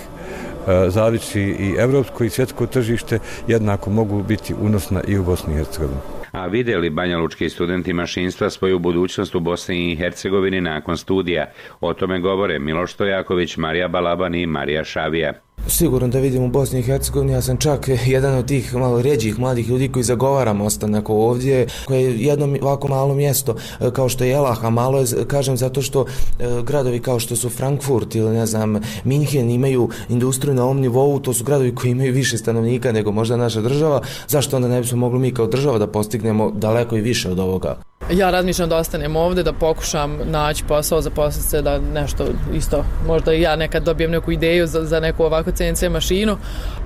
e, 0.68 0.90
zavisi 0.90 1.42
i 1.42 1.76
evropsko 1.78 2.24
i 2.24 2.30
svjetsko 2.30 2.68
tržište, 2.68 3.20
jednako 3.48 3.90
mogu 3.90 4.24
biti 4.24 4.56
unosna 4.62 5.02
i 5.08 5.18
u 5.18 5.24
Bosni 5.24 5.54
i 5.54 5.58
Hercegovini. 5.58 6.15
A 6.36 6.48
videli 6.48 6.90
banjalučki 6.90 7.50
studenti 7.50 7.94
mašinstva 7.94 8.50
svoju 8.50 8.80
budućnost 8.80 9.36
u 9.36 9.40
Bosni 9.40 9.92
i 9.92 9.96
Hercegovini 9.96 10.62
nakon 10.62 10.98
studija? 10.98 11.46
O 11.82 11.94
tome 11.94 12.20
govore 12.20 12.60
Miloš 12.60 12.94
Stojaković, 12.94 13.58
Marija 13.58 13.88
Balaban 13.88 14.36
i 14.36 14.46
Marija 14.46 14.84
Šavija. 14.84 15.34
Sigurno 15.68 16.08
da 16.08 16.20
vidim 16.20 16.44
u 16.44 16.48
Bosni 16.48 16.80
i 16.80 16.84
Hercegovini, 16.84 17.34
ja 17.34 17.42
sam 17.42 17.58
čak 17.58 17.90
jedan 18.06 18.36
od 18.38 18.48
tih 18.48 18.76
malo 18.76 19.02
ređih 19.02 19.40
mladih 19.40 19.70
ljudi 19.70 19.92
koji 19.92 20.04
zagovaram 20.04 20.62
ostanak 20.62 21.10
ovdje, 21.10 21.68
koje 21.86 22.02
je 22.02 22.20
jedno 22.20 22.58
ovako 22.62 22.88
malo 22.88 23.16
mjesto 23.16 23.56
e, 23.80 23.92
kao 23.92 24.10
što 24.10 24.24
je 24.24 24.32
Elaha, 24.32 24.70
malo 24.70 25.00
je, 25.00 25.06
kažem, 25.28 25.58
zato 25.58 25.82
što 25.82 26.06
e, 26.06 26.46
gradovi 26.64 27.00
kao 27.00 27.20
što 27.20 27.36
su 27.36 27.50
Frankfurt 27.50 28.16
ili 28.16 28.34
ne 28.34 28.46
znam, 28.46 28.82
Minhen 29.04 29.50
imaju 29.50 29.90
industriju 30.10 30.54
na 30.54 30.64
ovom 30.64 30.80
nivou, 30.80 31.20
to 31.20 31.34
su 31.34 31.44
gradovi 31.44 31.76
koji 31.76 31.92
imaju 31.92 32.14
više 32.14 32.38
stanovnika 32.38 32.92
nego 32.92 33.12
možda 33.12 33.38
naša 33.38 33.62
država, 33.62 34.02
zašto 34.28 34.56
onda 34.56 34.68
ne 34.68 34.82
bismo 34.82 34.98
mogli 34.98 35.20
mi 35.20 35.34
kao 35.34 35.48
država 35.48 35.78
da 35.78 35.88
postignemo 35.88 36.52
daleko 36.52 36.98
i 36.98 37.02
više 37.02 37.32
od 37.32 37.40
ovoga? 37.40 37.76
Ja 38.12 38.32
razmišljam 38.32 38.70
da 38.70 38.78
ostanem 38.78 39.16
ovdje, 39.16 39.44
da 39.44 39.54
pokušam 39.54 40.20
naći 40.26 40.64
posao, 40.68 41.02
zaposliti 41.02 41.50
se, 41.50 41.62
da 41.62 41.80
nešto 41.94 42.26
isto, 42.54 42.84
možda 43.08 43.34
i 43.34 43.42
ja 43.42 43.56
nekad 43.56 43.84
dobijem 43.84 44.12
neku 44.12 44.32
ideju 44.32 44.68
za, 44.68 44.86
za 44.86 45.00
neku 45.00 45.24
ovakvu 45.24 45.52
CNC 45.56 45.90
mašinu, 45.90 46.38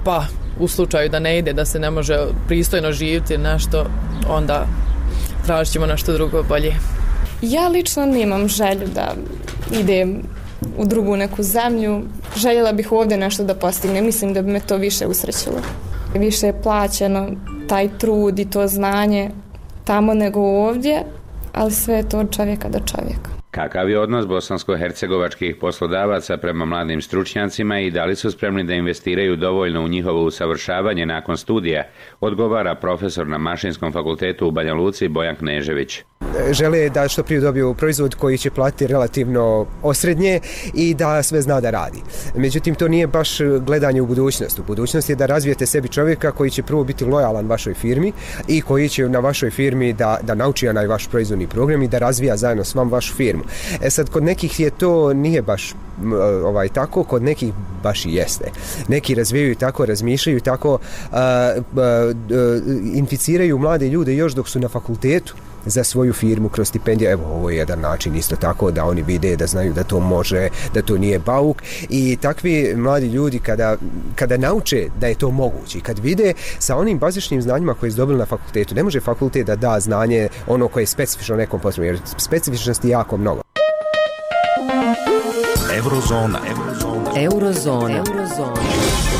pa 0.04 0.26
u 0.60 0.68
slučaju 0.68 1.10
da 1.10 1.20
ne 1.20 1.38
ide, 1.38 1.54
da 1.54 1.66
se 1.66 1.80
ne 1.80 1.92
može 1.92 2.18
pristojno 2.48 2.92
živjeti 2.92 3.38
nešto, 3.38 3.86
onda 4.30 4.66
tražit 5.46 5.74
ćemo 5.74 5.86
nešto 5.86 6.14
drugo 6.14 6.44
bolje. 6.44 6.74
Ja 7.42 7.68
lično 7.68 8.06
nemam 8.06 8.48
želju 8.48 8.88
da 8.96 9.14
idem 9.80 10.22
u 10.78 10.86
drugu 10.86 11.16
neku 11.16 11.44
zemlju. 11.44 12.02
Željela 12.38 12.72
bih 12.74 12.92
ovdje 12.92 13.18
nešto 13.18 13.44
da 13.44 13.56
postignem. 13.56 14.06
Mislim 14.06 14.34
da 14.34 14.42
bi 14.42 14.52
me 14.52 14.60
to 14.60 14.78
više 14.78 15.08
usrećilo. 15.08 15.62
Više 16.16 16.46
je 16.46 16.62
plaćeno 16.62 17.30
taj 17.68 17.98
trud 17.98 18.40
i 18.40 18.50
to 18.50 18.68
znanje 18.68 19.32
tamo 19.86 20.14
nego 20.14 20.40
ovdje, 20.40 21.04
ali 21.54 21.72
sve 21.72 21.96
je 21.96 22.10
to 22.10 22.20
od 22.20 22.36
čovjeka 22.36 22.70
do 22.70 22.80
čovjeka. 22.80 23.29
Kakav 23.52 23.90
je 23.90 24.00
odnos 24.00 24.26
bosansko-hercegovačkih 24.26 25.56
poslodavaca 25.60 26.38
prema 26.38 26.66
mladim 26.66 27.02
stručnjacima 27.02 27.80
i 27.80 27.92
da 27.92 28.06
li 28.06 28.16
su 28.16 28.32
spremni 28.32 28.64
da 28.64 28.74
investiraju 28.74 29.36
dovoljno 29.36 29.84
u 29.84 29.88
njihovo 29.88 30.24
usavršavanje 30.24 31.06
nakon 31.06 31.38
studija, 31.38 31.84
odgovara 32.20 32.76
profesor 32.76 33.28
na 33.28 33.38
Mašinskom 33.38 33.92
fakultetu 33.92 34.48
u 34.48 34.52
Banja 34.52 34.74
Luci 34.74 35.08
Bojan 35.08 35.36
Knežević 35.36 36.04
žele 36.52 36.90
da 36.90 37.08
što 37.08 37.24
prije 37.24 37.42
dobiju 37.42 37.74
proizvod 37.74 38.16
koji 38.16 38.38
će 38.38 38.50
platiti 38.50 38.88
relativno 38.88 39.66
osrednje 39.84 40.40
i 40.74 40.94
da 40.94 41.24
sve 41.24 41.42
zna 41.42 41.62
da 41.62 41.70
radi. 41.70 42.02
Međutim, 42.36 42.76
to 42.76 42.88
nije 42.88 43.08
baš 43.08 43.38
gledanje 43.66 44.02
u 44.02 44.06
budućnost. 44.06 44.60
U 44.60 44.64
budućnost 44.64 45.10
je 45.10 45.16
da 45.16 45.26
razvijete 45.26 45.66
sebi 45.66 45.88
čovjeka 45.88 46.32
koji 46.32 46.50
će 46.50 46.64
prvo 46.64 46.84
biti 46.84 47.06
lojalan 47.06 47.48
vašoj 47.48 47.74
firmi 47.74 48.12
i 48.48 48.62
koji 48.62 48.90
će 48.90 49.10
na 49.10 49.20
vašoj 49.20 49.52
firmi 49.52 49.94
da, 49.94 50.20
da 50.22 50.36
nauči 50.36 50.68
onaj 50.68 50.88
vaš 50.88 51.08
proizvodni 51.08 51.48
program 51.48 51.84
i 51.84 51.88
da 51.88 51.98
razvija 51.98 52.38
zajedno 52.38 52.64
s 52.64 52.76
vam 52.76 52.90
vašu 52.90 53.16
firmu. 53.16 53.44
E 53.82 53.90
sad, 53.90 54.10
kod 54.10 54.24
nekih 54.24 54.60
je 54.60 54.70
to 54.70 55.14
nije 55.14 55.42
baš 55.42 55.76
ovaj 56.44 56.68
tako, 56.70 57.04
kod 57.04 57.24
nekih 57.24 57.54
baš 57.84 58.06
i 58.06 58.14
jeste. 58.14 58.52
Neki 58.88 59.16
razvijaju 59.16 59.56
tako, 59.56 59.86
razmišljaju 59.86 60.40
tako, 60.40 60.74
uh, 60.74 60.80
uh, 61.14 61.80
uh, 61.80 62.18
inficiraju 62.94 63.58
mlade 63.58 63.90
ljude 63.90 64.16
još 64.16 64.34
dok 64.34 64.50
su 64.50 64.60
na 64.60 64.68
fakultetu, 64.68 65.36
za 65.70 65.84
svoju 65.84 66.14
firmu 66.14 66.50
kroz 66.50 66.68
stipendije. 66.68 67.12
Evo, 67.12 67.24
ovo 67.34 67.50
je 67.50 67.58
jedan 67.58 67.80
način 67.80 68.16
isto 68.16 68.36
tako 68.36 68.72
da 68.72 68.86
oni 68.86 69.02
vide 69.02 69.36
da 69.36 69.48
znaju 69.48 69.74
da 69.74 69.84
to 69.84 70.00
može, 70.00 70.50
da 70.74 70.82
to 70.82 70.98
nije 70.98 71.20
bauk. 71.20 71.64
I 71.90 72.18
takvi 72.22 72.74
mladi 72.76 73.08
ljudi 73.08 73.40
kada, 73.40 73.78
kada 74.16 74.38
nauče 74.38 74.88
da 75.00 75.08
je 75.08 75.16
to 75.16 75.32
moguće 75.32 75.78
i 75.78 75.82
kad 75.82 76.00
vide 76.00 76.34
sa 76.60 76.78
onim 76.78 77.00
bazičnim 77.00 77.42
znanjima 77.42 77.74
koje 77.74 77.92
su 77.92 77.98
dobili 77.98 78.20
na 78.20 78.26
fakultetu, 78.26 78.76
ne 78.76 78.84
može 78.84 79.00
fakultet 79.00 79.48
da 79.48 79.56
da 79.56 79.80
znanje 79.80 80.28
ono 80.48 80.68
koje 80.68 80.84
je 80.84 80.88
specifično 80.88 81.36
nekom 81.36 81.60
poslu, 81.60 81.84
jer 81.84 82.00
specifičnosti 82.18 82.88
je 82.88 82.92
jako 82.92 83.18
mnogo. 83.18 83.42
Eurozona. 85.78 86.40
Eurozona. 86.50 87.12
Eurozona. 87.16 87.98
Eurozona. 87.98 89.19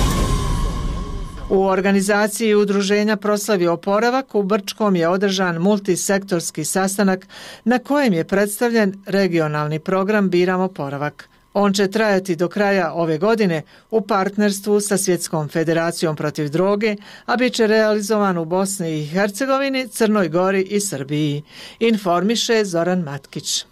U 1.50 1.64
organizaciji 1.64 2.56
udruženja 2.56 3.16
Proslavi 3.16 3.68
oporavak 3.68 4.36
u 4.36 4.44
Brčkom 4.44 4.96
je 4.96 5.08
održan 5.08 5.58
multisektorski 5.58 6.66
sastanak 6.66 7.28
na 7.64 7.80
kojem 7.80 8.14
je 8.14 8.24
predstavljen 8.24 8.94
regionalni 9.06 9.80
program 9.80 10.30
Biram 10.30 10.62
oporavak. 10.62 11.30
On 11.54 11.74
će 11.74 11.92
trajati 11.92 12.36
do 12.36 12.48
kraja 12.48 12.94
ove 12.94 13.18
godine 13.18 13.62
u 13.92 14.02
partnerstvu 14.02 14.80
sa 14.82 14.98
Svjetskom 14.98 15.48
federacijom 15.48 16.16
protiv 16.16 16.50
droge, 16.50 16.96
a 17.26 17.36
bit 17.36 17.54
će 17.54 17.68
realizovan 17.68 18.38
u 18.38 18.46
Bosni 18.46 19.00
i 19.00 19.06
Hercegovini, 19.06 19.88
Crnoj 19.88 20.30
Gori 20.30 20.62
i 20.62 20.80
Srbiji. 20.80 21.44
Informiše 21.80 22.66
Zoran 22.66 23.00
Matkić. 23.00 23.66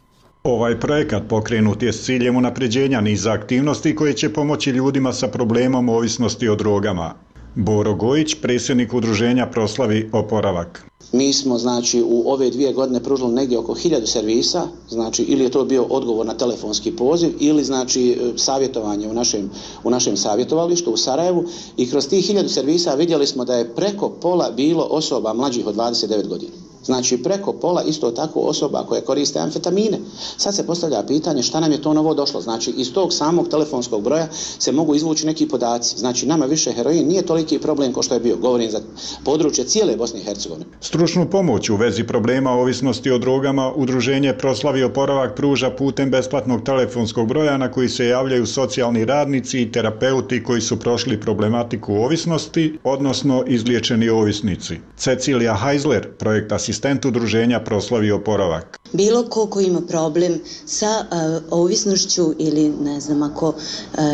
Ovaj 0.44 0.80
projekat 0.80 1.24
pokrenut 1.30 1.84
je 1.84 1.94
s 1.94 2.06
ciljem 2.06 2.36
unapređenja 2.36 3.02
niza 3.02 3.32
aktivnosti 3.32 3.96
koje 3.96 4.14
će 4.14 4.34
pomoći 4.34 4.70
ljudima 4.70 5.14
sa 5.14 5.28
problemom 5.28 5.90
ovisnosti 5.90 6.50
o 6.50 6.56
drogama. 6.56 7.14
Boro 7.58 7.96
Gojić, 7.96 8.36
predsjednik 8.42 8.94
udruženja 8.94 9.48
Proslavi 9.52 10.10
Oporavak. 10.14 10.86
Mi 11.12 11.34
smo 11.34 11.58
znači 11.58 12.02
u 12.02 12.24
ove 12.26 12.50
dvije 12.50 12.74
godine 12.74 13.04
pružili 13.04 13.34
negdje 13.34 13.58
oko 13.58 13.74
hiljadu 13.74 14.08
servisa, 14.08 14.68
znači 14.90 15.24
ili 15.24 15.44
je 15.44 15.50
to 15.50 15.66
bio 15.66 15.84
odgovor 15.84 16.26
na 16.26 16.34
telefonski 16.34 16.92
poziv 16.92 17.30
ili 17.40 17.64
znači 17.64 18.12
e, 18.12 18.38
savjetovanje 18.38 19.08
u 19.08 19.14
našem, 19.14 19.50
u 19.84 19.90
našem 19.90 20.18
savjetovalištu 20.18 20.92
u 20.92 20.98
Sarajevu 20.98 21.46
i 21.78 21.90
kroz 21.90 22.08
tih 22.08 22.26
hiljadu 22.26 22.50
servisa 22.50 22.94
vidjeli 22.94 23.28
smo 23.28 23.46
da 23.46 23.56
je 23.56 23.76
preko 23.76 24.10
pola 24.10 24.52
bilo 24.52 24.84
osoba 24.84 25.34
mlađih 25.34 25.68
od 25.68 25.76
29 25.76 26.28
godina. 26.28 26.67
Znači 26.88 27.18
preko 27.24 27.54
pola 27.54 27.84
isto 27.84 28.12
tako 28.12 28.40
osoba 28.40 28.86
koje 28.88 29.02
koriste 29.02 29.40
amfetamine. 29.40 30.00
Sad 30.38 30.56
se 30.56 30.66
postavlja 30.66 31.04
pitanje 31.04 31.44
šta 31.44 31.60
nam 31.60 31.72
je 31.72 31.82
to 31.82 31.94
novo 31.94 32.14
došlo. 32.14 32.42
Znači 32.42 32.74
iz 32.78 32.94
tog 32.94 33.14
samog 33.14 33.50
telefonskog 33.50 34.04
broja 34.04 34.28
se 34.60 34.72
mogu 34.72 34.96
izvući 34.96 35.26
neki 35.26 35.48
podaci. 35.48 35.98
Znači 35.98 36.26
nama 36.26 36.46
više 36.46 36.72
heroin 36.72 37.08
nije 37.08 37.26
toliki 37.26 37.60
problem 37.60 37.94
ko 37.94 38.04
što 38.04 38.14
je 38.14 38.20
bio. 38.20 38.38
Govorim 38.38 38.72
za 38.72 38.80
područje 39.24 39.64
cijele 39.64 39.96
Bosne 39.96 40.20
i 40.20 40.24
Hercegovine. 40.24 40.66
Stručnu 40.82 41.30
pomoć 41.30 41.70
u 41.70 41.76
vezi 41.76 42.04
problema 42.04 42.52
ovisnosti 42.52 43.12
o 43.12 43.18
drogama 43.18 43.74
Udruženje 43.76 44.34
Proslavi 44.34 44.84
oporavak 44.84 45.36
pruža 45.36 45.70
putem 45.70 46.12
besplatnog 46.12 46.64
telefonskog 46.64 47.28
broja 47.28 47.58
na 47.58 47.72
koji 47.72 47.90
se 47.90 48.08
javljaju 48.08 48.46
socijalni 48.46 49.06
radnici 49.06 49.62
i 49.62 49.72
terapeuti 49.72 50.44
koji 50.44 50.62
su 50.62 50.80
prošli 50.80 51.20
problematiku 51.20 51.94
ovisnosti, 51.94 52.78
odnosno 52.84 53.44
izliječeni 53.48 54.10
ovisnici. 54.10 54.76
Cecilija 54.98 55.56
Heisler, 55.56 56.08
projekt 56.18 56.52
asistent 56.78 57.06
udruženja 57.06 57.60
Proslavi 57.60 58.12
oporavak. 58.12 58.80
Bilo 58.94 59.24
ko 59.30 59.48
ko 59.48 59.62
ima 59.62 59.82
problem 59.82 60.40
sa 60.66 61.06
uh, 61.10 61.44
ovisnošću 61.52 62.34
ili 62.40 62.70
ne 62.70 63.00
znam 63.00 63.24
ako 63.24 63.48
uh, 63.48 63.56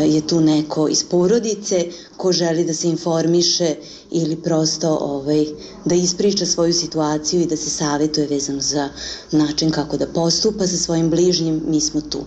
je 0.06 0.26
tu 0.26 0.40
neko 0.40 0.88
iz 0.88 1.04
porodice 1.04 1.86
ko 2.16 2.32
želi 2.32 2.64
da 2.64 2.74
se 2.74 2.88
informiše 2.88 3.74
ili 4.14 4.36
prosto 4.36 4.98
ovaj, 5.00 5.44
da 5.84 5.94
ispriča 5.94 6.46
svoju 6.46 6.72
situaciju 6.72 7.40
i 7.40 7.46
da 7.46 7.56
se 7.56 7.70
savjetuje 7.70 8.26
vezano 8.26 8.60
za 8.60 8.88
način 9.32 9.70
kako 9.70 9.96
da 9.96 10.06
postupa 10.06 10.66
sa 10.66 10.76
svojim 10.76 11.10
bližnjim, 11.10 11.62
mi 11.68 11.80
smo 11.80 12.00
tu. 12.00 12.24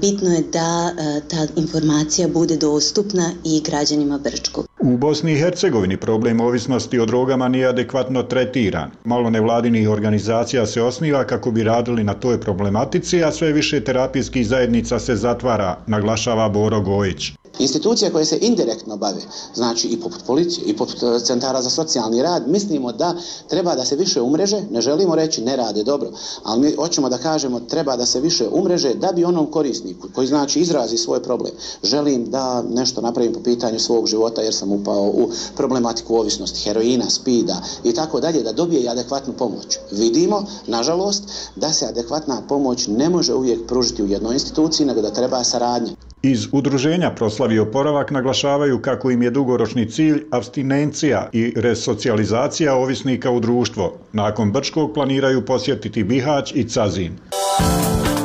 Bitno 0.00 0.34
je 0.34 0.42
da 0.52 0.92
ta 1.28 1.46
informacija 1.56 2.28
bude 2.28 2.56
dostupna 2.56 3.30
i 3.44 3.60
građanima 3.60 4.18
Brčkog. 4.18 4.66
U 4.80 4.96
Bosni 4.96 5.32
i 5.32 5.36
Hercegovini 5.36 5.96
problem 5.96 6.40
ovisnosti 6.40 6.98
o 6.98 7.06
drogama 7.06 7.48
nije 7.48 7.66
adekvatno 7.66 8.22
tretiran. 8.22 8.90
Malo 9.04 9.30
nevladinih 9.30 9.88
organizacija 9.88 10.66
se 10.66 10.82
osniva 10.82 11.24
kako 11.24 11.50
bi 11.50 11.62
radili 11.62 12.04
na 12.04 12.14
toj 12.14 12.40
problematici, 12.40 13.24
a 13.24 13.32
sve 13.32 13.52
više 13.52 13.84
terapijskih 13.84 14.48
zajednica 14.48 14.98
se 14.98 15.16
zatvara, 15.16 15.78
naglašava 15.86 16.48
Boro 16.48 16.80
Gojić. 16.80 17.32
Institucije 17.58 18.10
koje 18.10 18.24
se 18.24 18.38
indirektno 18.40 18.96
bave, 18.96 19.22
znači 19.54 19.88
i 19.88 20.00
poput 20.00 20.22
policije, 20.26 20.64
i 20.66 20.76
poput 20.76 21.02
e, 21.02 21.20
centara 21.20 21.62
za 21.62 21.70
socijalni 21.70 22.22
rad, 22.22 22.48
mislimo 22.48 22.92
da 22.92 23.14
treba 23.48 23.74
da 23.74 23.84
se 23.84 23.96
više 23.96 24.22
umreže, 24.22 24.62
ne 24.70 24.80
želimo 24.80 25.14
reći 25.14 25.42
ne 25.42 25.56
rade 25.56 25.84
dobro, 25.84 26.10
ali 26.42 26.60
mi 26.60 26.74
hoćemo 26.74 27.08
da 27.08 27.18
kažemo 27.18 27.60
treba 27.60 27.96
da 27.96 28.06
se 28.06 28.20
više 28.20 28.48
umreže 28.52 28.94
da 28.94 29.12
bi 29.12 29.24
onom 29.24 29.50
korisniku, 29.50 30.08
koji 30.14 30.26
znači 30.26 30.60
izrazi 30.60 30.98
svoj 30.98 31.22
problem, 31.22 31.52
želim 31.82 32.30
da 32.30 32.62
nešto 32.62 33.00
napravim 33.00 33.32
po 33.32 33.40
pitanju 33.42 33.78
svog 33.78 34.06
života 34.06 34.42
jer 34.42 34.54
sam 34.54 34.72
upao 34.72 35.02
u 35.02 35.30
problematiku 35.56 36.16
ovisnosti, 36.16 36.60
heroina, 36.60 37.10
spida 37.10 37.62
i 37.84 37.92
tako 37.92 38.20
dalje, 38.20 38.42
da 38.42 38.52
dobije 38.52 38.82
i 38.82 38.88
adekvatnu 38.88 39.32
pomoć. 39.32 39.78
Vidimo, 39.90 40.44
nažalost, 40.66 41.22
da 41.56 41.72
se 41.72 41.86
adekvatna 41.86 42.42
pomoć 42.48 42.86
ne 42.86 43.08
može 43.08 43.34
uvijek 43.34 43.66
pružiti 43.66 44.02
u 44.02 44.06
jednoj 44.06 44.34
instituciji, 44.34 44.86
nego 44.86 45.02
da 45.02 45.10
treba 45.10 45.44
saradnje. 45.44 46.07
Iz 46.28 46.48
udruženja 46.52 47.10
Proslavi 47.10 47.58
oporavak 47.58 48.10
naglašavaju 48.10 48.82
kako 48.82 49.10
im 49.10 49.22
je 49.22 49.30
dugoročni 49.30 49.90
cilj 49.90 50.24
abstinencija 50.30 51.28
i 51.32 51.52
resocijalizacija 51.56 52.74
ovisnika 52.74 53.30
u 53.30 53.40
društvo. 53.40 53.98
Nakon 54.12 54.52
Brčkog 54.52 54.94
planiraju 54.94 55.44
posjetiti 55.44 56.04
Bihać 56.04 56.52
i 56.54 56.64
Cazin. 56.64 57.12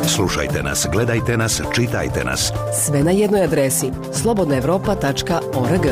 Slušajte 0.08 0.64
nas, 0.64 0.88
gledajte 0.92 1.38
nas, 1.38 1.62
čitajte 1.76 2.24
nas. 2.24 2.52
Sve 2.86 3.04
na 3.04 3.12
jednoj 3.12 3.44
adresi 3.44 3.92
slobodnaevropa.org. 4.14 5.86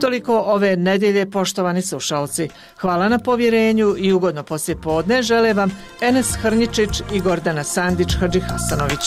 Toliko 0.00 0.38
ove 0.38 0.76
nedelje, 0.76 1.30
poštovani 1.30 1.82
slušalci. 1.82 2.48
Hvala 2.80 3.08
na 3.08 3.18
povjerenju 3.18 3.94
i 3.98 4.12
ugodno 4.12 4.42
poslije 4.42 4.76
podne 4.76 5.22
žele 5.22 5.54
vam 5.54 5.70
Enes 6.00 6.36
Hrničić 6.36 7.02
i 7.12 7.20
Gordana 7.20 7.64
Sandić 7.64 8.16
Hadži 8.20 8.40
Hasanović. 8.40 9.04